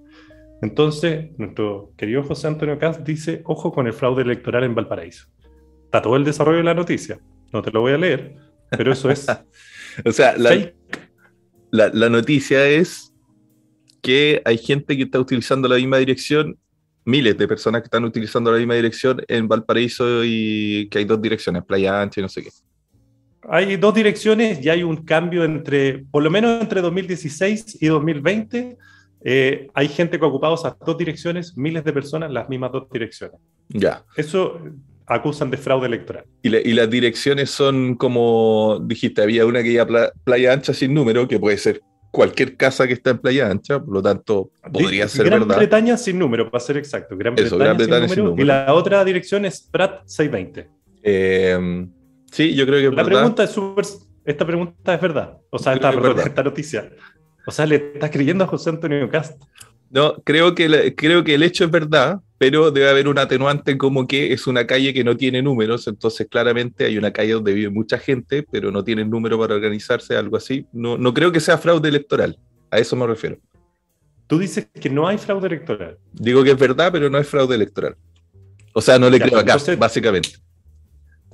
Entonces, 0.61 1.31
nuestro 1.39 1.91
querido 1.97 2.21
José 2.21 2.45
Antonio 2.47 2.77
Caz 2.77 3.03
dice, 3.03 3.41
ojo 3.45 3.71
con 3.71 3.87
el 3.87 3.93
fraude 3.93 4.21
electoral 4.21 4.63
en 4.63 4.75
Valparaíso. 4.75 5.25
Está 5.85 6.03
todo 6.03 6.15
el 6.17 6.23
desarrollo 6.23 6.59
de 6.59 6.63
la 6.65 6.75
noticia. 6.75 7.19
No 7.51 7.63
te 7.63 7.71
lo 7.71 7.81
voy 7.81 7.93
a 7.93 7.97
leer, 7.97 8.35
pero 8.69 8.91
eso 8.93 9.09
es 9.09 9.25
O 10.05 10.11
sea, 10.11 10.35
la, 10.37 11.89
la 11.93 12.09
noticia 12.09 12.65
es 12.67 13.12
que 14.03 14.41
hay 14.45 14.57
gente 14.59 14.95
que 14.97 15.03
está 15.03 15.19
utilizando 15.19 15.67
la 15.67 15.77
misma 15.77 15.97
dirección, 15.97 16.57
miles 17.05 17.37
de 17.37 17.47
personas 17.47 17.81
que 17.81 17.85
están 17.87 18.03
utilizando 18.03 18.51
la 18.51 18.57
misma 18.57 18.75
dirección 18.75 19.21
en 19.27 19.47
Valparaíso 19.47 20.23
y 20.23 20.87
que 20.91 20.99
hay 20.99 21.05
dos 21.05 21.21
direcciones, 21.21 21.63
Playa 21.63 22.01
Ancha 22.01 22.19
y 22.19 22.23
no 22.23 22.29
sé 22.29 22.43
qué. 22.43 22.49
Hay 23.49 23.75
dos 23.77 23.93
direcciones 23.93 24.63
y 24.63 24.69
hay 24.69 24.83
un 24.83 24.97
cambio 24.97 25.43
entre, 25.43 25.99
por 26.11 26.21
lo 26.23 26.29
menos 26.29 26.61
entre 26.61 26.81
2016 26.81 27.77
y 27.81 27.87
2020. 27.87 28.77
eh, 29.25 29.67
hay 29.73 29.87
gente 29.87 30.19
que 30.19 30.25
ha 30.25 30.27
ocupado 30.27 30.55
esas 30.55 30.75
dos 30.85 30.97
direcciones, 30.97 31.55
miles 31.57 31.83
de 31.85 31.93
personas, 31.93 32.29
las 32.29 32.49
mismas 32.49 32.73
dos 32.73 32.87
direcciones. 32.91 33.37
Ya. 33.69 34.03
Eso 34.17 34.59
acusan 35.05 35.49
de 35.49 35.55
fraude 35.57 35.87
electoral. 35.87 36.25
Y, 36.41 36.49
la- 36.49 36.59
y 36.59 36.73
las 36.73 36.89
direcciones 36.89 37.49
son 37.49 37.95
como 37.95 38.81
dijiste, 38.83 39.21
había 39.21 39.45
una 39.45 39.63
que 39.63 39.71
iba 39.71 39.83
a 39.83 39.87
Pla- 39.87 40.11
Playa 40.25 40.51
Ancha 40.51 40.73
sin 40.73 40.93
número, 40.93 41.25
que 41.27 41.39
puede 41.39 41.57
ser 41.57 41.81
cualquier 42.13 42.55
casa 42.55 42.85
que 42.85 42.93
está 42.93 43.09
en 43.09 43.17
Playa 43.17 43.49
Ancha, 43.49 43.79
por 43.83 43.91
lo 43.91 44.01
tanto, 44.03 44.51
podría 44.71 45.07
ser 45.07 45.25
Gran 45.25 45.39
verdad. 45.39 45.57
Bretaña 45.57 45.97
sin 45.97 46.19
número, 46.19 46.51
para 46.51 46.63
ser 46.63 46.77
exacto. 46.77 47.17
Gran, 47.17 47.33
Eso, 47.33 47.57
Bretaña, 47.57 47.63
Gran 47.65 47.77
Bretaña 47.77 48.07
sin, 48.07 48.15
sin 48.15 48.23
número. 48.25 48.43
Y 48.43 48.45
la 48.45 48.71
otra 48.71 49.03
dirección 49.03 49.45
es 49.45 49.61
Prat 49.61 50.03
620. 50.05 50.69
Eh, 51.01 51.87
sí, 52.31 52.53
yo 52.53 52.67
creo 52.67 52.79
que 52.79 52.85
es 52.85 52.93
La 52.93 53.01
verdad. 53.01 53.19
pregunta 53.19 53.43
es 53.43 53.49
súper. 53.49 53.85
Esta 54.25 54.45
pregunta 54.45 54.93
es 54.93 55.01
verdad. 55.01 55.37
O 55.49 55.57
sea, 55.57 55.73
esta, 55.73 55.89
es 55.89 56.25
esta 56.27 56.43
noticia. 56.43 56.91
O 57.47 57.51
sea, 57.51 57.65
le 57.65 57.77
estás 57.77 58.11
creyendo 58.11 58.43
a 58.43 58.47
José 58.47 58.69
Antonio 58.69 59.09
Cast. 59.09 59.41
No, 59.89 60.13
creo 60.23 60.53
que, 60.53 60.93
creo 60.95 61.23
que 61.23 61.33
el 61.33 61.41
hecho 61.41 61.65
es 61.65 61.71
verdad, 61.71 62.19
pero 62.43 62.71
debe 62.71 62.89
haber 62.89 63.07
un 63.07 63.17
atenuante 63.17 63.77
como 63.77 64.05
que 64.05 64.33
es 64.33 64.47
una 64.47 64.67
calle 64.67 64.93
que 64.93 65.01
no 65.05 65.15
tiene 65.15 65.41
números, 65.41 65.87
entonces 65.87 66.27
claramente 66.29 66.83
hay 66.83 66.97
una 66.97 67.13
calle 67.13 67.31
donde 67.31 67.53
vive 67.53 67.69
mucha 67.69 67.97
gente, 67.97 68.43
pero 68.51 68.69
no 68.69 68.83
tienen 68.83 69.09
número 69.09 69.39
para 69.39 69.55
organizarse, 69.55 70.17
algo 70.17 70.35
así. 70.35 70.67
No, 70.73 70.97
no 70.97 71.13
creo 71.13 71.31
que 71.31 71.39
sea 71.39 71.57
fraude 71.57 71.87
electoral, 71.87 72.37
a 72.69 72.79
eso 72.79 72.97
me 72.97 73.07
refiero. 73.07 73.37
Tú 74.27 74.39
dices 74.39 74.67
que 74.77 74.89
no 74.89 75.07
hay 75.07 75.17
fraude 75.17 75.47
electoral. 75.47 75.97
Digo 76.11 76.43
que 76.43 76.51
es 76.51 76.59
verdad, 76.59 76.91
pero 76.91 77.09
no 77.09 77.17
es 77.17 77.25
fraude 77.25 77.55
electoral. 77.55 77.95
O 78.73 78.81
sea, 78.81 78.99
no 78.99 79.09
le 79.09 79.19
Ya, 79.19 79.25
creo 79.25 79.39
a 79.39 79.45
Cast, 79.45 79.69
entonces- 79.69 79.79
básicamente. 79.79 80.29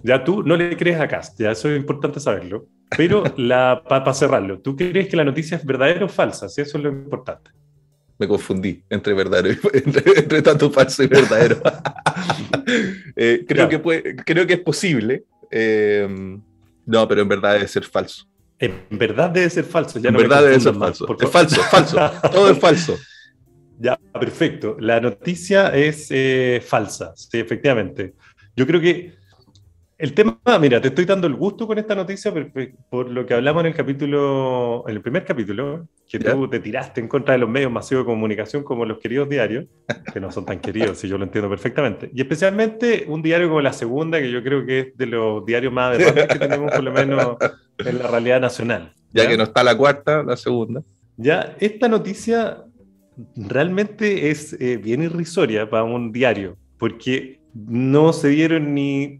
Ya 0.03 0.23
tú 0.23 0.43
no 0.43 0.55
le 0.57 0.77
crees 0.77 0.99
a 1.01 1.07
Cast, 1.07 1.39
ya 1.41 1.49
eso 1.49 1.71
es 1.71 1.77
importante 1.79 2.19
saberlo. 2.19 2.67
Pero 2.95 3.23
para 3.89 4.13
cerrarlo, 4.13 4.59
¿tú 4.59 4.75
crees 4.75 5.07
que 5.07 5.17
la 5.17 5.25
noticia 5.25 5.57
es 5.57 5.65
verdadera 5.65 6.05
o 6.05 6.07
falsa? 6.07 6.47
Sí, 6.49 6.61
eso 6.61 6.77
es 6.77 6.83
lo 6.83 6.91
importante. 6.91 7.49
Me 8.19 8.27
confundí 8.27 8.83
entre 8.89 9.13
verdadero 9.13 9.49
y 9.51 9.57
entre, 9.77 10.19
entre 10.19 10.41
tanto 10.43 10.69
falso 10.71 11.01
y 11.03 11.07
verdadero. 11.07 11.61
Eh, 13.15 13.45
creo, 13.47 13.67
que 13.67 13.79
puede- 13.79 14.15
creo 14.17 14.45
que 14.45 14.53
es 14.53 14.59
posible. 14.59 15.23
eh, 15.51 16.07
no, 16.85 17.07
pero 17.07 17.21
en 17.21 17.27
verdad 17.27 17.53
debe 17.53 17.67
ser 17.67 17.83
falso. 17.83 18.25
En 18.59 18.83
verdad 18.91 19.29
debe 19.29 19.49
ser 19.49 19.63
falso. 19.63 19.99
Ya 19.99 20.09
en 20.09 20.13
no 20.15 20.19
verdad 20.19 20.43
debe 20.43 20.59
ser 20.59 20.75
falso. 20.75 21.05
por 21.05 21.23
Es 21.23 21.29
falso, 21.29 21.61
falso. 21.63 21.97
Todo 22.31 22.49
es 22.51 22.59
falso. 22.59 22.97
Ya, 23.79 23.97
perfecto. 24.19 24.75
La 24.79 24.99
noticia 24.99 25.69
es 25.75 26.07
eh, 26.11 26.61
falsa, 26.65 27.13
sí, 27.15 27.39
efectivamente. 27.39 28.13
Yo 28.55 28.67
creo 28.67 28.81
que 28.81 29.13
el 29.99 30.13
tema, 30.13 30.39
mira, 30.61 30.79
te 30.79 30.87
estoy 30.87 31.03
dando 31.03 31.27
el 31.27 31.35
gusto 31.35 31.67
con 31.67 31.77
esta 31.77 31.93
noticia 31.93 32.31
por, 32.33 32.49
por 32.89 33.09
lo 33.11 33.25
que 33.25 33.33
hablamos 33.33 33.61
en 33.61 33.67
el 33.67 33.75
capítulo, 33.75 34.85
en 34.87 34.95
el 34.95 35.01
primer 35.01 35.25
capítulo, 35.25 35.87
que 36.09 36.17
Ya. 36.19 36.31
tú 36.33 36.47
te 36.49 36.59
tiraste 36.61 37.01
en 37.01 37.09
contra 37.09 37.33
de 37.33 37.39
los 37.39 37.49
medios 37.49 37.69
masivos 37.69 38.05
de 38.05 38.09
comunicación 38.11 38.63
como 38.63 38.85
los 38.85 38.97
queridos 38.99 39.27
diarios, 39.27 39.65
que 40.13 40.21
no 40.21 40.31
son 40.31 40.45
tan 40.45 40.59
queridos, 40.61 40.97
si 40.99 41.09
yo 41.09 41.17
lo 41.17 41.25
entiendo 41.25 41.49
perfectamente. 41.49 42.09
Y 42.13 42.21
especialmente 42.21 43.05
un 43.09 43.21
diario 43.21 43.49
como 43.49 43.59
La 43.61 43.73
Segunda, 43.73 44.19
que 44.19 44.31
yo 44.31 44.41
creo 44.41 44.65
que 44.65 44.79
es 44.79 44.97
de 44.97 45.05
los 45.05 45.45
diarios 45.45 45.73
más 45.73 45.93
aberrantes 45.93 46.27
que 46.27 46.39
tenemos, 46.39 46.71
por 46.71 46.83
lo 46.83 46.91
menos 46.93 47.35
en 47.77 47.99
la 47.99 48.07
realidad 48.07 48.39
nacional. 48.39 48.93
Ya 49.11 49.27
que 49.27 49.35
no 49.35 49.43
está 49.43 49.63
la 49.63 49.75
cuarta, 49.77 50.23
la 50.23 50.37
segunda. 50.37 50.81
Ya, 51.17 51.57
esta 51.59 51.89
noticia 51.89 52.63
realmente 53.35 54.29
es 54.29 54.53
eh, 54.61 54.77
bien 54.77 55.03
irrisoria 55.03 55.69
para 55.69 55.83
un 55.83 56.13
diario, 56.13 56.55
porque 56.77 57.41
no 57.53 58.13
se 58.13 58.29
dieron 58.29 58.73
ni, 58.73 59.19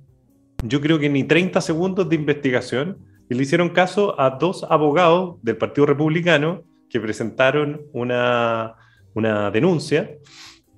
yo 0.64 0.82
creo 0.82 1.00
que 1.00 1.10
ni 1.10 1.24
30 1.24 1.62
segundos 1.62 2.10
de 2.10 2.16
investigación 2.16 2.98
y 3.30 3.36
le 3.36 3.44
hicieron 3.44 3.70
caso 3.70 4.20
a 4.20 4.32
dos 4.32 4.66
abogados 4.70 5.36
del 5.42 5.58
Partido 5.58 5.86
Republicano 5.86 6.64
que 6.90 7.00
presentaron 7.00 7.82
una, 7.94 8.76
una 9.14 9.52
denuncia 9.52 10.12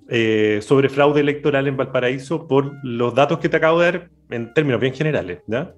eh, 0.10 0.60
sobre 0.62 0.89
fraude 0.89 1.22
electoral 1.22 1.67
en 1.67 1.78
Valparaíso 1.78 2.48
por 2.48 2.74
los 2.84 3.15
datos 3.15 3.39
que 3.39 3.50
te 3.50 3.58
acabo 3.58 3.80
de 3.80 3.91
dar 3.91 4.10
en 4.30 4.54
términos 4.54 4.82
bien 4.82 4.94
generales. 4.94 5.39
¿ya? 5.48 5.74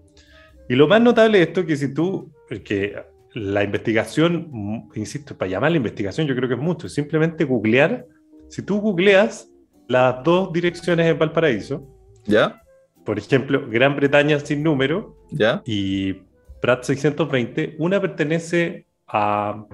Y 0.67 0.75
lo 0.75 0.87
más 0.87 1.01
notable 1.01 1.37
de 1.37 1.43
esto 1.43 1.61
es 1.61 1.67
que 1.67 1.75
si 1.75 1.93
tú, 1.93 2.31
que 2.63 2.95
la 3.33 3.63
investigación, 3.63 4.89
insisto, 4.95 5.37
para 5.37 5.51
llamar 5.51 5.71
la 5.71 5.77
investigación 5.77 6.27
yo 6.27 6.35
creo 6.35 6.47
que 6.49 6.55
es 6.55 6.61
mucho, 6.61 6.87
es 6.87 6.93
simplemente 6.93 7.43
googlear, 7.45 8.05
si 8.49 8.61
tú 8.61 8.79
googleas 8.79 9.49
las 9.87 10.23
dos 10.23 10.51
direcciones 10.51 11.07
en 11.07 11.17
Valparaíso, 11.17 11.87
¿Ya? 12.25 12.62
Por 13.05 13.17
ejemplo, 13.17 13.67
Gran 13.69 13.95
Bretaña 13.95 14.39
sin 14.39 14.63
número 14.63 15.17
¿Ya? 15.31 15.61
y 15.65 16.13
Prat 16.61 16.83
620, 16.83 17.75
una 17.79 17.99
pertenece 17.99 18.85
a 19.07 19.65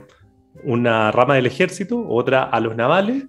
una 0.63 1.11
rama 1.11 1.35
del 1.35 1.45
ejército, 1.45 2.05
otra 2.07 2.43
a 2.43 2.59
los 2.59 2.75
navales, 2.75 3.25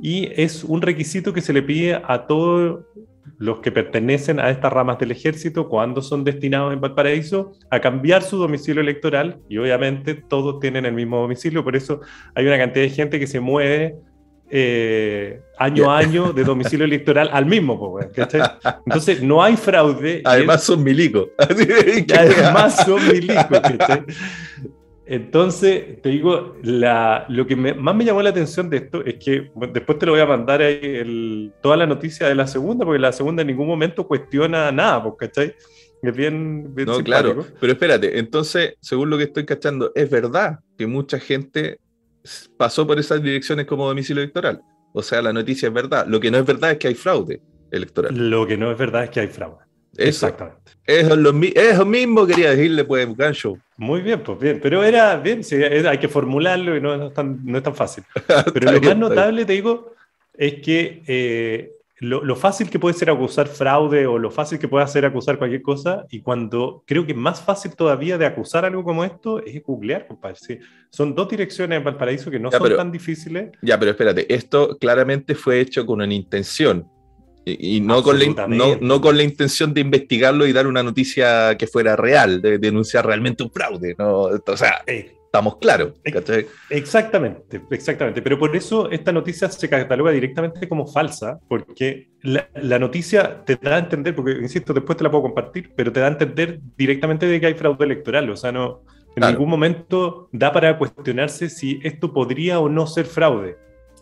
y 0.00 0.28
es 0.34 0.64
un 0.64 0.82
requisito 0.82 1.32
que 1.32 1.40
se 1.40 1.52
le 1.52 1.62
pide 1.62 1.94
a 1.94 2.26
todos 2.26 2.84
los 3.38 3.58
que 3.58 3.72
pertenecen 3.72 4.40
a 4.40 4.50
estas 4.50 4.72
ramas 4.72 4.98
del 4.98 5.10
ejército 5.10 5.68
cuando 5.68 6.00
son 6.00 6.24
destinados 6.24 6.72
en 6.72 6.80
Valparaíso 6.80 7.52
a 7.70 7.80
cambiar 7.80 8.22
su 8.22 8.38
domicilio 8.38 8.80
electoral 8.80 9.40
y 9.48 9.58
obviamente 9.58 10.14
todos 10.14 10.58
tienen 10.60 10.86
el 10.86 10.92
mismo 10.92 11.20
domicilio, 11.20 11.62
por 11.62 11.76
eso 11.76 12.00
hay 12.34 12.46
una 12.46 12.58
cantidad 12.58 12.84
de 12.84 12.90
gente 12.90 13.18
que 13.18 13.26
se 13.26 13.40
mueve 13.40 13.96
eh, 14.50 15.40
año 15.58 15.90
a 15.90 15.98
año 15.98 16.32
de 16.32 16.44
domicilio 16.44 16.84
electoral 16.90 17.30
al 17.32 17.46
mismo. 17.46 17.78
po, 17.78 17.88
weón, 17.88 18.10
¿cachai? 18.14 18.42
Entonces 18.86 19.22
no 19.22 19.42
hay 19.42 19.56
fraude. 19.56 20.22
Además 20.24 20.62
son 20.64 20.82
milicos. 20.84 21.28
Además 21.38 22.84
son 22.84 23.06
milicos. 23.08 23.60
¿cachai? 23.60 24.02
Entonces, 25.08 26.02
te 26.02 26.08
digo, 26.08 26.56
la, 26.64 27.26
lo 27.28 27.46
que 27.46 27.54
me- 27.54 27.74
más 27.74 27.94
me 27.94 28.04
llamó 28.04 28.22
la 28.22 28.30
atención 28.30 28.68
de 28.68 28.78
esto 28.78 29.04
es 29.04 29.14
que 29.24 29.52
bueno, 29.54 29.72
después 29.72 29.98
te 30.00 30.06
lo 30.06 30.12
voy 30.12 30.20
a 30.20 30.26
mandar 30.26 30.60
ahí 30.62 30.80
el- 30.82 31.52
toda 31.62 31.76
la 31.76 31.86
noticia 31.86 32.26
de 32.26 32.34
la 32.34 32.48
segunda, 32.48 32.84
porque 32.84 32.98
la 32.98 33.12
segunda 33.12 33.42
en 33.42 33.46
ningún 33.48 33.68
momento 33.68 34.04
cuestiona 34.06 34.72
nada, 34.72 35.04
¿cachai? 35.16 35.54
Es 36.02 36.14
bien, 36.14 36.74
bien 36.74 36.88
No, 36.88 36.96
simpático. 36.96 37.34
claro. 37.34 37.46
Pero 37.60 37.72
espérate, 37.72 38.18
entonces, 38.18 38.74
según 38.80 39.08
lo 39.10 39.16
que 39.16 39.24
estoy 39.24 39.44
cachando, 39.46 39.92
es 39.94 40.10
verdad 40.10 40.58
que 40.76 40.88
mucha 40.88 41.20
gente 41.20 41.78
pasó 42.56 42.86
por 42.86 42.98
esas 42.98 43.22
direcciones 43.22 43.66
como 43.66 43.86
domicilio 43.86 44.22
electoral. 44.22 44.62
O 44.92 45.02
sea, 45.02 45.20
la 45.20 45.32
noticia 45.32 45.68
es 45.68 45.74
verdad. 45.74 46.06
Lo 46.06 46.20
que 46.20 46.30
no 46.30 46.38
es 46.38 46.46
verdad 46.46 46.72
es 46.72 46.78
que 46.78 46.88
hay 46.88 46.94
fraude 46.94 47.40
electoral. 47.70 48.14
Lo 48.14 48.46
que 48.46 48.56
no 48.56 48.70
es 48.70 48.78
verdad 48.78 49.04
es 49.04 49.10
que 49.10 49.20
hay 49.20 49.28
fraude. 49.28 49.58
Eso, 49.96 50.26
Exactamente. 50.26 50.72
eso, 50.86 51.14
es 51.14 51.18
lo, 51.18 51.32
eso 51.42 51.86
mismo 51.86 52.26
quería 52.26 52.50
decirle, 52.50 52.84
pues, 52.84 53.16
Gancho. 53.16 53.58
Muy 53.78 54.02
bien, 54.02 54.22
pues 54.22 54.38
bien. 54.38 54.60
Pero 54.62 54.82
era 54.82 55.16
bien, 55.16 55.42
sí, 55.42 55.56
hay 55.56 55.98
que 55.98 56.08
formularlo 56.08 56.76
y 56.76 56.80
no, 56.80 56.96
no 56.96 57.06
es, 57.08 57.14
tan, 57.14 57.40
no 57.44 57.58
es 57.58 57.64
tan 57.64 57.74
fácil. 57.74 58.04
Pero 58.54 58.72
lo 58.72 58.80
bien, 58.80 58.98
más 58.98 59.10
notable, 59.10 59.44
te 59.44 59.54
digo, 59.54 59.94
es 60.34 60.54
que 60.54 61.02
eh, 61.06 61.72
lo, 61.98 62.22
lo 62.22 62.36
fácil 62.36 62.68
que 62.68 62.78
puede 62.78 62.94
ser 62.94 63.08
acusar 63.08 63.48
fraude 63.48 64.06
o 64.06 64.18
lo 64.18 64.30
fácil 64.30 64.58
que 64.58 64.68
puede 64.68 64.84
hacer 64.84 65.06
acusar 65.06 65.38
cualquier 65.38 65.62
cosa, 65.62 66.04
y 66.10 66.20
cuando 66.20 66.82
creo 66.86 67.06
que 67.06 67.14
más 67.14 67.40
fácil 67.40 67.74
todavía 67.74 68.18
de 68.18 68.26
acusar 68.26 68.64
algo 68.66 68.84
como 68.84 69.02
esto, 69.04 69.42
es 69.42 69.62
googlear, 69.62 70.06
compadre. 70.06 70.36
Sí, 70.38 70.58
son 70.90 71.14
dos 71.14 71.28
direcciones 71.28 71.78
en 71.78 71.84
Valparaíso 71.84 72.30
que 72.30 72.38
no 72.38 72.50
Ya, 72.50 72.58
son 72.58 72.64
pero- 72.66 72.76
tan 72.76 72.92
difíciles. 72.92 73.50
Ya, 73.62 73.78
pero 73.78 73.92
espérate, 73.92 74.32
esto 74.34 74.76
claramente 74.78 75.34
fue 75.34 75.60
hecho 75.60 75.86
con 75.86 76.00
una 76.02 76.12
intención. 76.14 76.86
Y, 77.48 77.76
y 77.76 77.80
no, 77.80 78.02
con 78.02 78.18
la, 78.18 78.46
no, 78.48 78.76
no 78.80 79.00
con 79.00 79.16
la 79.16 79.22
intención 79.22 79.72
de 79.72 79.80
investigarlo 79.80 80.46
y 80.46 80.52
dar 80.52 80.66
una 80.66 80.82
noticia 80.82 81.56
que 81.56 81.68
fuera 81.68 81.94
real, 81.94 82.42
de 82.42 82.58
denunciar 82.58 83.06
realmente 83.06 83.42
un 83.44 83.50
fraude. 83.52 83.94
¿no? 83.96 84.22
O 84.22 84.56
sea, 84.56 84.82
Eh, 84.86 85.15
estamos 85.26 85.56
claros. 85.58 85.92
¿cachai? 86.12 86.46
Exactamente, 86.70 87.60
exactamente. 87.70 88.22
Pero 88.22 88.38
por 88.38 88.54
eso 88.56 88.90
esta 88.90 89.12
noticia 89.12 89.48
se 89.50 89.68
cataloga 89.68 90.10
directamente 90.12 90.68
como 90.68 90.86
falsa, 90.86 91.38
porque 91.48 92.08
la, 92.22 92.48
la 92.54 92.78
noticia 92.78 93.44
te 93.44 93.56
da 93.56 93.76
a 93.76 93.78
entender, 93.80 94.14
porque 94.14 94.32
insisto, 94.32 94.72
después 94.72 94.96
te 94.96 95.04
la 95.04 95.10
puedo 95.10 95.22
compartir, 95.24 95.72
pero 95.76 95.92
te 95.92 96.00
da 96.00 96.06
a 96.06 96.10
entender 96.10 96.60
directamente 96.76 97.26
de 97.26 97.40
que 97.40 97.46
hay 97.46 97.54
fraude 97.54 97.84
electoral. 97.84 98.30
O 98.30 98.36
sea, 98.36 98.52
no, 98.52 98.82
en 99.10 99.14
Claro. 99.16 99.32
ningún 99.32 99.48
momento 99.50 100.28
da 100.32 100.52
para 100.52 100.76
cuestionarse 100.78 101.48
si 101.48 101.80
esto 101.82 102.12
podría 102.12 102.58
o 102.60 102.68
no 102.68 102.86
ser 102.86 103.06
fraude, 103.06 103.56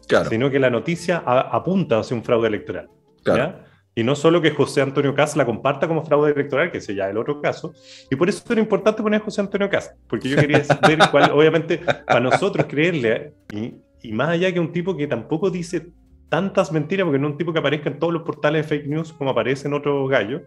Claro, 0.08 0.28
sino 0.28 0.50
que 0.50 0.58
la 0.58 0.70
noticia 0.70 1.22
a- 1.24 1.40
apunta 1.56 1.98
hacia 2.00 2.16
un 2.16 2.22
fraude 2.24 2.48
electoral. 2.48 2.88
claro. 3.22 3.38
¿ya? 3.58 3.64
Y 3.96 4.02
no 4.02 4.16
solo 4.16 4.42
que 4.42 4.50
José 4.50 4.80
Antonio 4.80 5.14
Cas 5.14 5.36
la 5.36 5.46
comparta 5.46 5.86
como 5.86 6.04
fraude 6.04 6.32
electoral, 6.32 6.72
que 6.72 6.78
es 6.78 6.88
el 6.88 7.16
otro 7.16 7.40
caso, 7.40 7.74
y 8.10 8.16
por 8.16 8.28
eso 8.28 8.42
era 8.50 8.60
importante 8.60 9.02
poner 9.02 9.20
a 9.20 9.24
José 9.24 9.40
Antonio 9.40 9.70
Cas, 9.70 9.94
porque 10.08 10.28
yo 10.28 10.36
quería 10.36 10.62
ver 10.88 10.98
cuál, 11.10 11.30
obviamente, 11.30 11.78
para 11.78 12.20
nosotros 12.20 12.66
creerle, 12.68 13.34
y, 13.52 13.74
y 14.02 14.12
más 14.12 14.30
allá 14.30 14.52
que 14.52 14.58
un 14.58 14.72
tipo 14.72 14.96
que 14.96 15.06
tampoco 15.06 15.48
dice 15.48 15.92
tantas 16.28 16.72
mentiras, 16.72 17.04
porque 17.04 17.20
no 17.20 17.28
es 17.28 17.32
un 17.32 17.38
tipo 17.38 17.52
que 17.52 17.60
aparezca 17.60 17.88
en 17.88 18.00
todos 18.00 18.12
los 18.12 18.22
portales 18.22 18.62
de 18.62 18.68
fake 18.68 18.88
news 18.88 19.12
como 19.12 19.30
aparece 19.30 19.68
en 19.68 19.74
otros 19.74 20.10
gallos, 20.10 20.42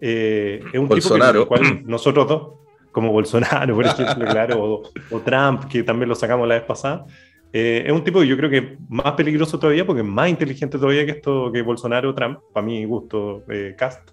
eh, 0.00 0.60
es 0.72 0.80
un 0.80 0.88
Bolsonaro. 0.88 1.44
tipo 1.44 1.54
que, 1.54 1.60
el 1.60 1.68
cual 1.68 1.82
nosotros 1.86 2.26
dos, 2.26 2.52
como 2.90 3.12
Bolsonaro, 3.12 3.76
por 3.76 3.86
ejemplo, 3.86 4.26
claro, 4.26 4.60
o, 4.60 4.82
o 5.10 5.20
Trump, 5.20 5.66
que 5.66 5.84
también 5.84 6.08
lo 6.08 6.16
sacamos 6.16 6.48
la 6.48 6.56
vez 6.56 6.64
pasada, 6.64 7.06
eh, 7.52 7.84
es 7.86 7.92
un 7.92 8.04
tipo 8.04 8.20
que 8.20 8.26
yo 8.26 8.36
creo 8.36 8.50
que 8.50 8.58
es 8.58 8.64
más 8.88 9.12
peligroso 9.12 9.58
todavía 9.58 9.86
porque 9.86 10.02
es 10.02 10.06
más 10.08 10.28
inteligente 10.28 10.78
todavía 10.78 11.04
que 11.06 11.12
esto 11.12 11.50
que 11.52 11.62
Bolsonaro 11.62 12.14
Trump, 12.14 12.38
para 12.52 12.66
mi 12.66 12.84
gusto, 12.84 13.42
eh, 13.48 13.74
Cast, 13.76 14.10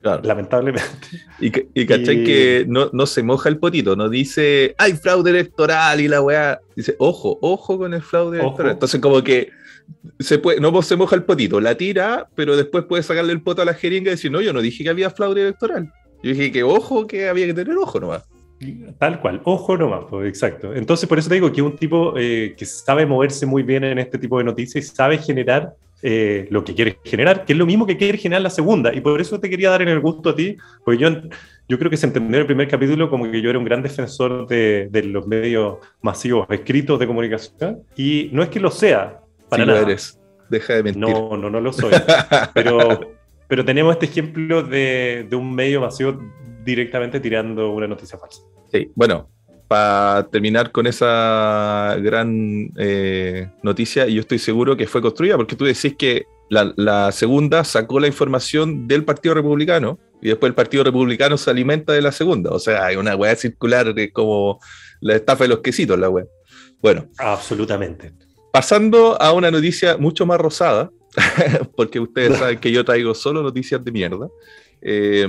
claro. 0.00 0.22
lamentablemente. 0.24 0.88
Y, 1.40 1.52
y 1.74 1.86
cachai 1.86 2.22
Y- 2.22 2.24
que 2.24 2.64
no, 2.66 2.90
no 2.92 3.06
se 3.06 3.22
moja 3.22 3.48
el 3.48 3.58
potito, 3.58 3.94
no 3.94 4.08
dice, 4.08 4.74
hay 4.78 4.94
fraude 4.94 5.30
electoral 5.30 6.00
y 6.00 6.08
la 6.08 6.20
weá. 6.20 6.60
Dice, 6.74 6.96
ojo, 6.98 7.38
ojo 7.42 7.78
con 7.78 7.94
el 7.94 8.02
fraude 8.02 8.38
Ojo. 8.38 8.46
electoral. 8.48 8.72
Entonces, 8.72 9.00
como 9.00 9.22
que 9.22 9.50
se 10.18 10.38
puede, 10.38 10.60
no 10.60 10.82
se 10.82 10.96
moja 10.96 11.14
el 11.16 11.22
potito, 11.24 11.60
la 11.60 11.74
tira, 11.76 12.28
pero 12.34 12.56
después 12.56 12.84
puede 12.84 13.02
sacarle 13.02 13.32
el 13.32 13.42
poto 13.42 13.62
a 13.62 13.64
la 13.64 13.74
jeringa 13.74 14.10
y 14.10 14.14
decir, 14.14 14.30
no, 14.32 14.40
yo 14.40 14.52
no 14.52 14.60
dije 14.60 14.82
que 14.84 14.90
había 14.90 15.10
fraude 15.10 15.42
electoral. 15.42 15.92
Yo 16.22 16.30
dije 16.30 16.50
que 16.50 16.62
ojo, 16.64 17.06
que 17.06 17.28
había 17.28 17.46
que 17.46 17.54
tener 17.54 17.76
ojo 17.76 18.00
nomás. 18.00 18.24
Tal 18.98 19.20
cual, 19.20 19.40
ojo 19.44 19.76
nomás, 19.76 20.04
pues, 20.10 20.28
exacto. 20.28 20.74
Entonces, 20.74 21.08
por 21.08 21.18
eso 21.18 21.28
te 21.28 21.36
digo 21.36 21.52
que 21.52 21.60
es 21.60 21.66
un 21.66 21.76
tipo 21.76 22.14
eh, 22.16 22.54
que 22.56 22.66
sabe 22.66 23.06
moverse 23.06 23.46
muy 23.46 23.62
bien 23.62 23.84
en 23.84 23.98
este 23.98 24.18
tipo 24.18 24.38
de 24.38 24.44
noticias 24.44 24.84
y 24.84 24.88
sabe 24.88 25.18
generar 25.18 25.74
eh, 26.02 26.46
lo 26.50 26.64
que 26.64 26.74
quiere 26.74 26.98
generar, 27.04 27.44
que 27.44 27.52
es 27.52 27.58
lo 27.58 27.66
mismo 27.66 27.86
que 27.86 27.96
quiere 27.96 28.18
generar 28.18 28.42
la 28.42 28.50
segunda. 28.50 28.92
Y 28.94 29.00
por 29.00 29.20
eso 29.20 29.38
te 29.38 29.48
quería 29.48 29.70
dar 29.70 29.82
en 29.82 29.88
el 29.88 30.00
gusto 30.00 30.30
a 30.30 30.34
ti, 30.34 30.56
porque 30.84 31.00
yo, 31.00 31.08
yo 31.68 31.78
creo 31.78 31.90
que 31.90 31.96
se 31.96 32.06
entendió 32.06 32.36
en 32.36 32.40
el 32.40 32.46
primer 32.46 32.68
capítulo 32.68 33.08
como 33.08 33.30
que 33.30 33.40
yo 33.40 33.50
era 33.50 33.58
un 33.58 33.64
gran 33.64 33.82
defensor 33.82 34.46
de, 34.48 34.88
de 34.90 35.02
los 35.04 35.26
medios 35.26 35.78
masivos 36.02 36.46
escritos 36.50 36.98
de 36.98 37.06
comunicación. 37.06 37.82
Y 37.96 38.30
no 38.32 38.42
es 38.42 38.48
que 38.48 38.58
lo 38.58 38.72
sea, 38.72 39.20
para 39.48 39.62
si 39.62 39.66
lo 39.68 39.74
nada. 39.74 39.86
eres, 39.86 40.20
deja 40.50 40.74
de 40.74 40.82
mentir. 40.82 41.02
No, 41.02 41.36
no, 41.36 41.48
no 41.48 41.60
lo 41.60 41.72
soy. 41.72 41.92
Pero, 42.54 43.00
pero 43.48 43.64
tenemos 43.64 43.92
este 43.92 44.06
ejemplo 44.06 44.64
de, 44.64 45.26
de 45.30 45.36
un 45.36 45.54
medio 45.54 45.80
masivo 45.80 46.18
directamente 46.68 47.18
tirando 47.18 47.72
una 47.72 47.86
noticia 47.86 48.18
falsa. 48.18 48.42
Sí, 48.70 48.90
bueno, 48.94 49.30
para 49.68 50.28
terminar 50.30 50.70
con 50.70 50.86
esa 50.86 51.96
gran 52.00 52.70
eh, 52.76 53.48
noticia, 53.62 54.06
yo 54.06 54.20
estoy 54.20 54.38
seguro 54.38 54.76
que 54.76 54.86
fue 54.86 55.00
construida, 55.00 55.36
porque 55.36 55.56
tú 55.56 55.64
decís 55.64 55.94
que 55.98 56.26
la, 56.50 56.72
la, 56.76 57.10
segunda 57.12 57.64
sacó 57.64 58.00
la 58.00 58.06
información 58.06 58.86
del 58.86 59.04
Partido 59.04 59.34
Republicano 59.34 59.98
y 60.20 60.28
después 60.28 60.50
el 60.50 60.54
Partido 60.54 60.84
Republicano 60.84 61.38
se 61.38 61.50
alimenta 61.50 61.94
de 61.94 62.02
la 62.02 62.12
segunda. 62.12 62.50
O 62.50 62.58
sea, 62.58 62.84
hay 62.84 62.96
una 62.96 63.16
weá 63.16 63.34
circular 63.34 63.94
de 63.94 64.10
como 64.12 64.60
la 65.00 65.16
estafa 65.16 65.44
de 65.44 65.48
los 65.48 65.60
quesitos, 65.60 65.98
la 65.98 66.10
weá. 66.10 66.26
Bueno. 66.82 67.06
Absolutamente. 67.16 68.12
Pasando 68.52 69.20
a 69.20 69.32
una 69.32 69.50
noticia 69.50 69.96
mucho 69.96 70.26
más 70.26 70.38
rosada, 70.38 70.90
porque 71.76 71.98
ustedes 71.98 72.38
saben 72.38 72.58
que 72.58 72.70
yo 72.70 72.84
traigo 72.84 73.14
solo 73.14 73.42
noticias 73.42 73.82
de 73.82 73.92
mierda. 73.92 74.28
Eh, 74.82 75.26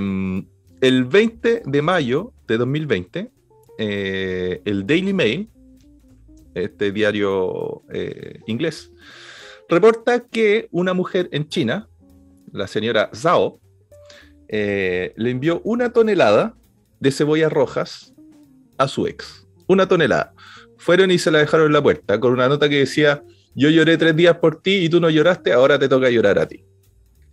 el 0.80 1.04
20 1.04 1.62
de 1.66 1.82
mayo 1.82 2.32
de 2.46 2.56
2020, 2.56 3.30
eh, 3.78 4.62
el 4.64 4.86
Daily 4.86 5.12
Mail, 5.12 5.48
este 6.54 6.90
diario 6.92 7.82
eh, 7.92 8.40
inglés, 8.46 8.90
reporta 9.68 10.20
que 10.20 10.68
una 10.70 10.94
mujer 10.94 11.28
en 11.32 11.48
China, 11.48 11.88
la 12.52 12.66
señora 12.66 13.10
Zhao, 13.14 13.60
eh, 14.48 15.12
le 15.16 15.30
envió 15.30 15.60
una 15.64 15.92
tonelada 15.92 16.54
de 16.98 17.12
cebollas 17.12 17.52
rojas 17.52 18.12
a 18.78 18.88
su 18.88 19.06
ex. 19.06 19.46
Una 19.68 19.86
tonelada. 19.86 20.34
Fueron 20.76 21.10
y 21.10 21.18
se 21.18 21.30
la 21.30 21.38
dejaron 21.38 21.66
en 21.66 21.74
la 21.74 21.82
puerta 21.82 22.18
con 22.18 22.32
una 22.32 22.48
nota 22.48 22.68
que 22.68 22.78
decía, 22.78 23.22
yo 23.54 23.68
lloré 23.68 23.96
tres 23.96 24.16
días 24.16 24.38
por 24.38 24.60
ti 24.60 24.84
y 24.84 24.88
tú 24.88 25.00
no 25.00 25.10
lloraste, 25.10 25.52
ahora 25.52 25.78
te 25.78 25.88
toca 25.88 26.10
llorar 26.10 26.38
a 26.38 26.48
ti. 26.48 26.64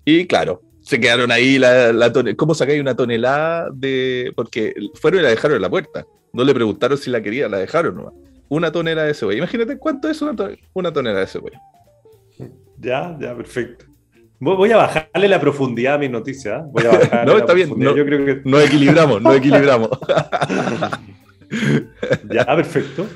Y 0.06 0.28
claro, 0.28 0.62
se 0.88 1.02
quedaron 1.02 1.34
ahí 1.34 1.60
la, 1.60 1.92
la 1.92 2.14
tonelada. 2.14 2.38
¿Cómo 2.38 2.56
sacáis 2.56 2.80
una 2.80 2.96
tonelada 2.96 3.70
de...? 3.74 4.32
Porque 4.38 4.74
fueron 4.94 5.20
y 5.20 5.24
la 5.24 5.30
dejaron 5.30 5.58
en 5.58 5.62
la 5.62 5.70
puerta. 5.70 6.06
No 6.32 6.46
le 6.46 6.54
preguntaron 6.54 6.98
si 6.98 7.10
la 7.10 7.22
quería, 7.22 7.50
la 7.50 7.58
dejaron 7.58 7.98
nomás. 7.98 8.14
Una 8.48 8.72
tonelada 8.72 9.06
de 9.06 9.14
cebolla. 9.14 9.40
Imagínate 9.40 9.78
cuánto 9.78 10.10
es 10.10 10.22
una, 10.22 10.34
tonelada, 10.34 10.62
una 10.72 10.94
tonelada 10.94 11.20
de 11.20 11.28
cebolla. 11.28 11.60
Ya, 12.80 13.18
ya, 13.20 13.36
perfecto. 13.36 13.86
Voy 14.40 14.72
a 14.72 14.78
bajarle 14.78 15.28
la 15.28 15.42
profundidad 15.42 15.96
a 15.96 15.98
mis 15.98 16.10
noticias. 16.10 16.62
¿eh? 16.62 16.70
Voy 16.72 16.86
a 16.86 16.90
bajarle 17.00 17.34
no, 17.34 17.38
está 17.38 17.54
bien. 17.54 17.70
No, 17.76 17.94
Yo 17.94 18.06
creo 18.06 18.26
que... 18.26 18.42
no 18.46 18.62
equilibramos, 18.62 19.22
no 19.22 19.34
equilibramos. 19.34 19.90
ya, 22.32 22.46
perfecto. 22.46 23.08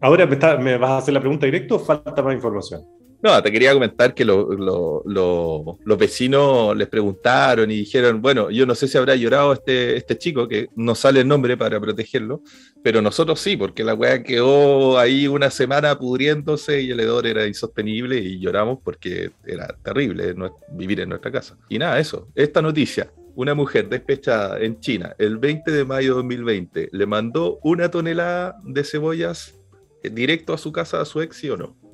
Ahora 0.00 0.24
me, 0.24 0.32
está, 0.32 0.56
me, 0.56 0.78
vas 0.78 0.92
a 0.92 0.98
hacer 0.98 1.12
la 1.12 1.20
pregunta 1.20 1.44
directa 1.44 1.74
o 1.74 1.78
falta 1.78 2.22
más 2.22 2.34
información. 2.34 2.80
No, 3.20 3.42
te 3.42 3.50
quería 3.50 3.72
comentar 3.72 4.14
que 4.14 4.24
lo, 4.24 4.52
lo, 4.52 5.02
lo, 5.04 5.78
los 5.84 5.98
vecinos 5.98 6.76
les 6.76 6.86
preguntaron 6.86 7.68
y 7.68 7.78
dijeron, 7.78 8.22
bueno, 8.22 8.48
yo 8.48 8.64
no 8.64 8.76
sé 8.76 8.86
si 8.86 8.96
habrá 8.96 9.16
llorado 9.16 9.52
este, 9.52 9.96
este 9.96 10.16
chico, 10.16 10.46
que 10.46 10.68
no 10.76 10.94
sale 10.94 11.20
el 11.20 11.28
nombre 11.28 11.56
para 11.56 11.80
protegerlo, 11.80 12.42
pero 12.80 13.02
nosotros 13.02 13.40
sí, 13.40 13.56
porque 13.56 13.82
la 13.82 13.94
weá 13.94 14.22
quedó 14.22 15.00
ahí 15.00 15.26
una 15.26 15.50
semana 15.50 15.98
pudriéndose 15.98 16.80
y 16.80 16.92
el 16.92 17.00
hedor 17.00 17.26
era 17.26 17.44
insostenible 17.48 18.18
y 18.18 18.38
lloramos 18.38 18.78
porque 18.84 19.32
era 19.44 19.66
terrible 19.82 20.34
vivir 20.70 21.00
en 21.00 21.08
nuestra 21.08 21.32
casa. 21.32 21.58
Y 21.68 21.78
nada, 21.78 21.98
eso, 21.98 22.28
esta 22.36 22.62
noticia, 22.62 23.10
una 23.34 23.54
mujer 23.54 23.88
despechada 23.88 24.60
en 24.60 24.78
China 24.78 25.16
el 25.18 25.38
20 25.38 25.72
de 25.72 25.84
mayo 25.84 26.10
de 26.10 26.16
2020 26.22 26.88
le 26.92 27.06
mandó 27.06 27.58
una 27.62 27.90
tonelada 27.90 28.56
de 28.64 28.84
cebollas 28.84 29.54
directo 30.02 30.52
a 30.52 30.58
su 30.58 30.70
casa 30.70 31.00
a 31.00 31.04
su 31.04 31.20
ex, 31.20 31.36
¿sí 31.36 31.50
o 31.50 31.56
no? 31.56 31.87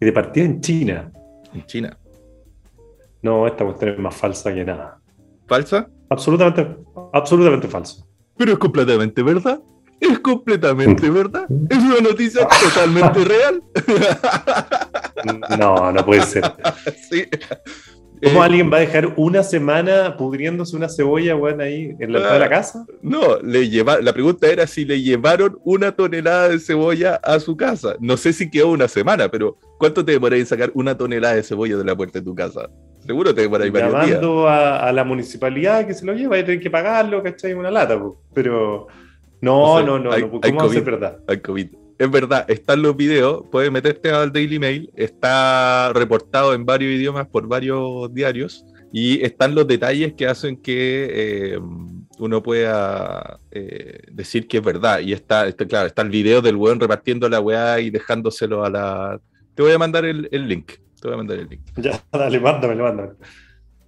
Y 0.00 0.06
de 0.06 0.12
partida 0.12 0.44
en 0.44 0.60
China. 0.60 1.12
En 1.52 1.66
China. 1.66 1.96
No, 3.22 3.46
esta 3.46 3.64
cuestión 3.64 3.90
es 3.92 3.98
más 3.98 4.14
falsa 4.14 4.52
que 4.54 4.64
nada. 4.64 4.98
¿Falsa? 5.46 5.88
Absolutamente, 6.08 6.76
absolutamente 7.12 7.68
falsa. 7.68 8.04
Pero 8.36 8.52
es 8.52 8.58
completamente 8.58 9.22
verdad. 9.22 9.60
Es 10.00 10.18
completamente 10.20 11.10
verdad. 11.10 11.46
Es 11.68 11.78
una 11.78 12.00
noticia 12.00 12.48
totalmente 12.48 13.24
real. 13.24 13.62
No, 15.58 15.92
no 15.92 16.06
puede 16.06 16.22
ser. 16.22 16.44
Sí. 17.10 17.24
¿Cómo 18.22 18.42
Eh, 18.42 18.46
alguien 18.46 18.70
va 18.70 18.76
a 18.76 18.80
dejar 18.80 19.14
una 19.16 19.42
semana 19.42 20.16
pudriéndose 20.16 20.76
una 20.76 20.88
cebolla, 20.88 21.34
weón, 21.36 21.60
ahí 21.60 21.94
en 21.98 22.12
la 22.12 22.18
entrada 22.18 22.34
de 22.34 22.38
la 22.40 22.48
casa? 22.50 22.84
No, 23.00 23.38
le 23.42 23.68
lleva, 23.70 24.00
la 24.00 24.12
pregunta 24.12 24.46
era 24.46 24.66
si 24.66 24.84
le 24.84 25.00
llevaron 25.00 25.58
una 25.64 25.92
tonelada 25.92 26.48
de 26.50 26.58
cebolla 26.58 27.14
a 27.16 27.40
su 27.40 27.56
casa. 27.56 27.96
No 27.98 28.16
sé 28.18 28.32
si 28.34 28.50
quedó 28.50 28.68
una 28.68 28.88
semana, 28.88 29.30
pero 29.30 29.56
¿cuánto 29.78 30.04
te 30.04 30.12
demoráis 30.12 30.42
en 30.42 30.46
sacar 30.46 30.70
una 30.74 30.96
tonelada 30.98 31.34
de 31.34 31.42
cebolla 31.42 31.76
de 31.78 31.84
la 31.84 31.96
puerta 31.96 32.18
de 32.18 32.24
tu 32.24 32.34
casa? 32.34 32.68
Seguro 33.06 33.34
te 33.34 33.40
demoráis 33.40 33.72
varios 33.72 33.92
días. 33.92 34.06
Llamando 34.20 34.46
a, 34.48 34.86
a 34.88 34.92
la 34.92 35.04
municipalidad 35.04 35.86
que 35.86 35.94
se 35.94 36.04
lo 36.04 36.12
lleva 36.12 36.38
y 36.38 36.44
tienen 36.44 36.60
que 36.62 36.70
pagarlo, 36.70 37.22
¿cachai? 37.22 37.54
Una 37.54 37.70
lata, 37.70 37.98
po. 37.98 38.20
pero 38.34 38.86
no, 39.40 39.80
No 39.80 39.86
no, 39.86 39.98
no, 39.98 40.12
hay- 40.12 40.22
no, 40.22 40.40
hay 40.42 40.50
¿cómo 40.52 40.60
va 40.64 40.66
a 40.70 40.74
ser 40.74 40.82
verdad? 40.82 41.18
al 41.26 41.40
COVID. 41.40 41.68
Es 42.00 42.10
verdad, 42.10 42.50
están 42.50 42.80
los 42.80 42.96
videos, 42.96 43.44
puedes 43.50 43.70
meterte 43.70 44.10
al 44.10 44.32
Daily 44.32 44.58
Mail, 44.58 44.90
está 44.96 45.92
reportado 45.92 46.54
en 46.54 46.64
varios 46.64 46.92
idiomas 46.94 47.28
por 47.28 47.46
varios 47.46 48.10
diarios 48.14 48.64
y 48.90 49.22
están 49.22 49.54
los 49.54 49.68
detalles 49.68 50.14
que 50.14 50.26
hacen 50.26 50.56
que 50.56 51.10
eh, 51.52 51.58
uno 52.18 52.42
pueda 52.42 53.38
eh, 53.50 53.98
decir 54.12 54.48
que 54.48 54.56
es 54.56 54.64
verdad. 54.64 55.00
Y 55.00 55.12
está, 55.12 55.46
está, 55.46 55.66
claro, 55.66 55.88
está 55.88 56.00
el 56.00 56.08
video 56.08 56.40
del 56.40 56.56
weón 56.56 56.80
repartiendo 56.80 57.28
la 57.28 57.38
weá 57.38 57.78
y 57.80 57.90
dejándoselo 57.90 58.64
a 58.64 58.70
la... 58.70 59.20
Te 59.54 59.62
voy 59.62 59.72
a 59.72 59.78
mandar 59.78 60.06
el, 60.06 60.26
el 60.32 60.48
link, 60.48 60.72
te 61.02 61.06
voy 61.06 61.12
a 61.12 61.16
mandar 61.18 61.38
el 61.38 61.48
link. 61.50 61.60
Ya, 61.76 62.02
dale, 62.12 62.40
mándamelo, 62.40 62.84
mándamelo. 62.84 63.16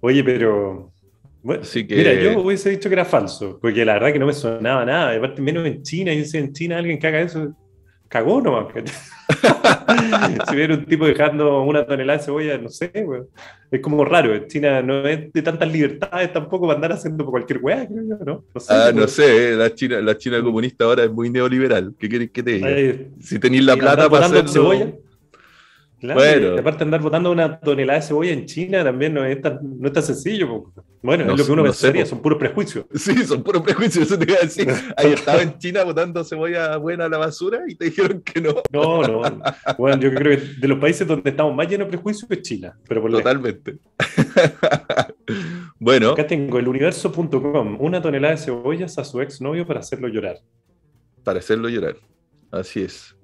Oye, 0.01 0.23
pero. 0.23 0.93
Bueno, 1.41 1.63
Así 1.63 1.87
que- 1.87 1.95
Mira, 1.95 2.13
yo 2.13 2.39
hubiese 2.41 2.69
dicho 2.69 2.89
que 2.89 2.93
era 2.93 3.05
falso, 3.05 3.57
porque 3.59 3.83
la 3.83 3.93
verdad 3.93 4.13
que 4.13 4.19
no 4.19 4.27
me 4.27 4.33
sonaba 4.33 4.85
nada. 4.85 5.17
Aparte, 5.17 5.41
menos 5.41 5.65
en 5.65 5.81
China, 5.81 6.13
y 6.13 6.23
en 6.31 6.53
China 6.53 6.77
alguien 6.77 6.99
que 6.99 7.07
haga 7.07 7.19
eso, 7.19 7.55
cagó 8.13 8.39
nomás. 8.41 8.67
si 10.49 10.55
viene 10.55 10.75
un 10.75 10.85
tipo 10.85 11.07
dejando 11.07 11.63
una 11.63 11.83
tonelada 11.83 12.19
de 12.19 12.25
cebolla, 12.25 12.57
no 12.59 12.69
sé, 12.69 12.91
weón. 12.93 13.27
Es 13.71 13.81
como 13.81 14.05
raro. 14.05 14.37
China 14.47 14.83
no 14.83 15.07
es 15.07 15.33
de 15.33 15.41
tantas 15.41 15.71
libertades 15.71 16.31
tampoco 16.31 16.67
para 16.67 16.75
andar 16.75 16.91
haciendo 16.91 17.25
cualquier 17.25 17.57
weá, 17.63 17.87
creo 17.87 18.03
yo, 18.07 18.23
¿no? 18.23 18.45
No 18.53 18.61
sé. 18.61 18.71
Ah, 18.71 18.91
no 18.93 19.07
sé, 19.07 19.53
eh, 19.53 19.55
la 19.55 19.73
China, 19.73 19.99
la 19.99 20.15
China 20.15 20.43
comunista 20.43 20.85
ahora 20.85 21.05
es 21.05 21.11
muy 21.11 21.31
neoliberal. 21.31 21.95
¿Qué 21.97 22.07
querés 22.07 22.29
que 22.29 22.43
te 22.43 22.51
diga? 22.51 22.67
Ay, 22.67 23.07
Si 23.19 23.39
tenéis 23.39 23.63
la 23.63 23.75
plata 23.75 24.07
para 24.07 24.27
hacerlo... 24.27 24.51
cebolla. 24.51 24.93
Claro, 26.03 26.19
Bueno. 26.19 26.55
y 26.55 26.59
aparte 26.59 26.83
andar 26.83 27.01
botando 27.01 27.31
una 27.31 27.61
tonelada 27.61 27.99
de 28.01 28.05
cebolla 28.05 28.31
en 28.33 28.45
China 28.45 28.83
también 28.83 29.13
no 29.13 29.23
es 29.23 29.39
tan, 29.41 29.57
no 29.79 29.87
es 29.87 29.93
tan 29.93 30.03
sencillo. 30.03 30.65
Bueno, 31.01 31.23
No 31.23 31.31
es 31.31 31.37
lo 31.39 31.43
sé- 31.43 31.47
que 31.47 31.53
uno 31.53 31.63
no 31.63 31.71
sé, 31.71 31.81
pensaría, 31.87 32.03
po. 32.03 32.09
son 32.09 32.21
puros 32.21 32.39
prejuicios. 32.39 32.85
Sí, 32.93 33.15
son 33.25 33.41
puros 33.41 33.61
prejuicios, 33.61 34.05
eso 34.05 34.19
te 34.19 34.29
iba 34.29 34.37
a 34.37 34.43
decir. 34.43 34.67
Ahí 34.97 35.13
estaba 35.13 35.41
en 35.41 35.57
China 35.59 35.85
botando 35.85 36.21
cebolla 36.25 36.75
buena 36.75 37.05
a 37.05 37.09
la 37.09 37.19
basura 37.19 37.61
y 37.69 37.75
te 37.75 37.85
dijeron 37.85 38.21
que 38.21 38.41
no. 38.41 38.55
No, 38.73 39.01
no. 39.03 39.21
Bueno, 39.77 39.97
yo 40.01 40.13
creo 40.13 40.37
que 40.37 40.45
de 40.59 40.67
los 40.67 40.77
países 40.77 41.07
donde 41.07 41.29
estamos 41.29 41.55
más 41.55 41.69
llenos 41.69 41.87
de 41.87 41.91
prejuicios 41.93 42.29
es 42.29 42.41
China. 42.41 42.77
Pero 42.85 43.01
por. 43.01 43.09
Totalmente. 43.11 43.77
bueno, 45.79 46.09
Acá 46.11 46.27
tengo 46.27 46.59
el 46.59 46.67
universo.com, 46.67 47.77
una 47.79 48.01
tonelada 48.01 48.33
de 48.35 48.41
cebollas 48.41 48.97
a 48.97 49.05
su 49.05 49.21
exnovio 49.21 49.65
para 49.65 49.79
hacerlo 49.79 50.07
llorar. 50.09 50.37
para 51.23 51.39
hacerlo 51.39 51.69
llorar. 51.69 51.95
Así 52.51 52.81
es. 52.81 53.15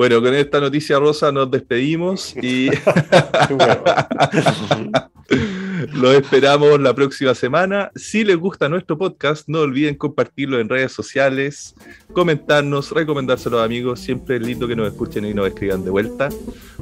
Bueno, 0.00 0.22
con 0.22 0.34
esta 0.34 0.60
noticia 0.60 0.98
rosa 0.98 1.30
nos 1.30 1.50
despedimos 1.50 2.34
y 2.40 2.70
los 5.92 6.14
esperamos 6.14 6.80
la 6.80 6.94
próxima 6.94 7.34
semana. 7.34 7.90
Si 7.94 8.24
les 8.24 8.38
gusta 8.38 8.70
nuestro 8.70 8.96
podcast, 8.96 9.46
no 9.46 9.60
olviden 9.60 9.96
compartirlo 9.96 10.58
en 10.58 10.70
redes 10.70 10.92
sociales, 10.92 11.74
comentarnos, 12.14 12.92
recomendárselo 12.92 13.60
a 13.60 13.64
amigos. 13.64 14.00
Siempre 14.00 14.36
es 14.36 14.42
lindo 14.42 14.66
que 14.66 14.74
nos 14.74 14.90
escuchen 14.90 15.26
y 15.26 15.34
nos 15.34 15.48
escriban 15.48 15.84
de 15.84 15.90
vuelta. 15.90 16.30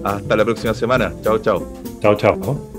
Hasta 0.05 0.37
la 0.37 0.45
próxima 0.45 0.73
semana. 0.73 1.13
Chao, 1.25 1.41
chao. 1.41 1.83
chao, 2.01 2.15
chao. 2.15 2.78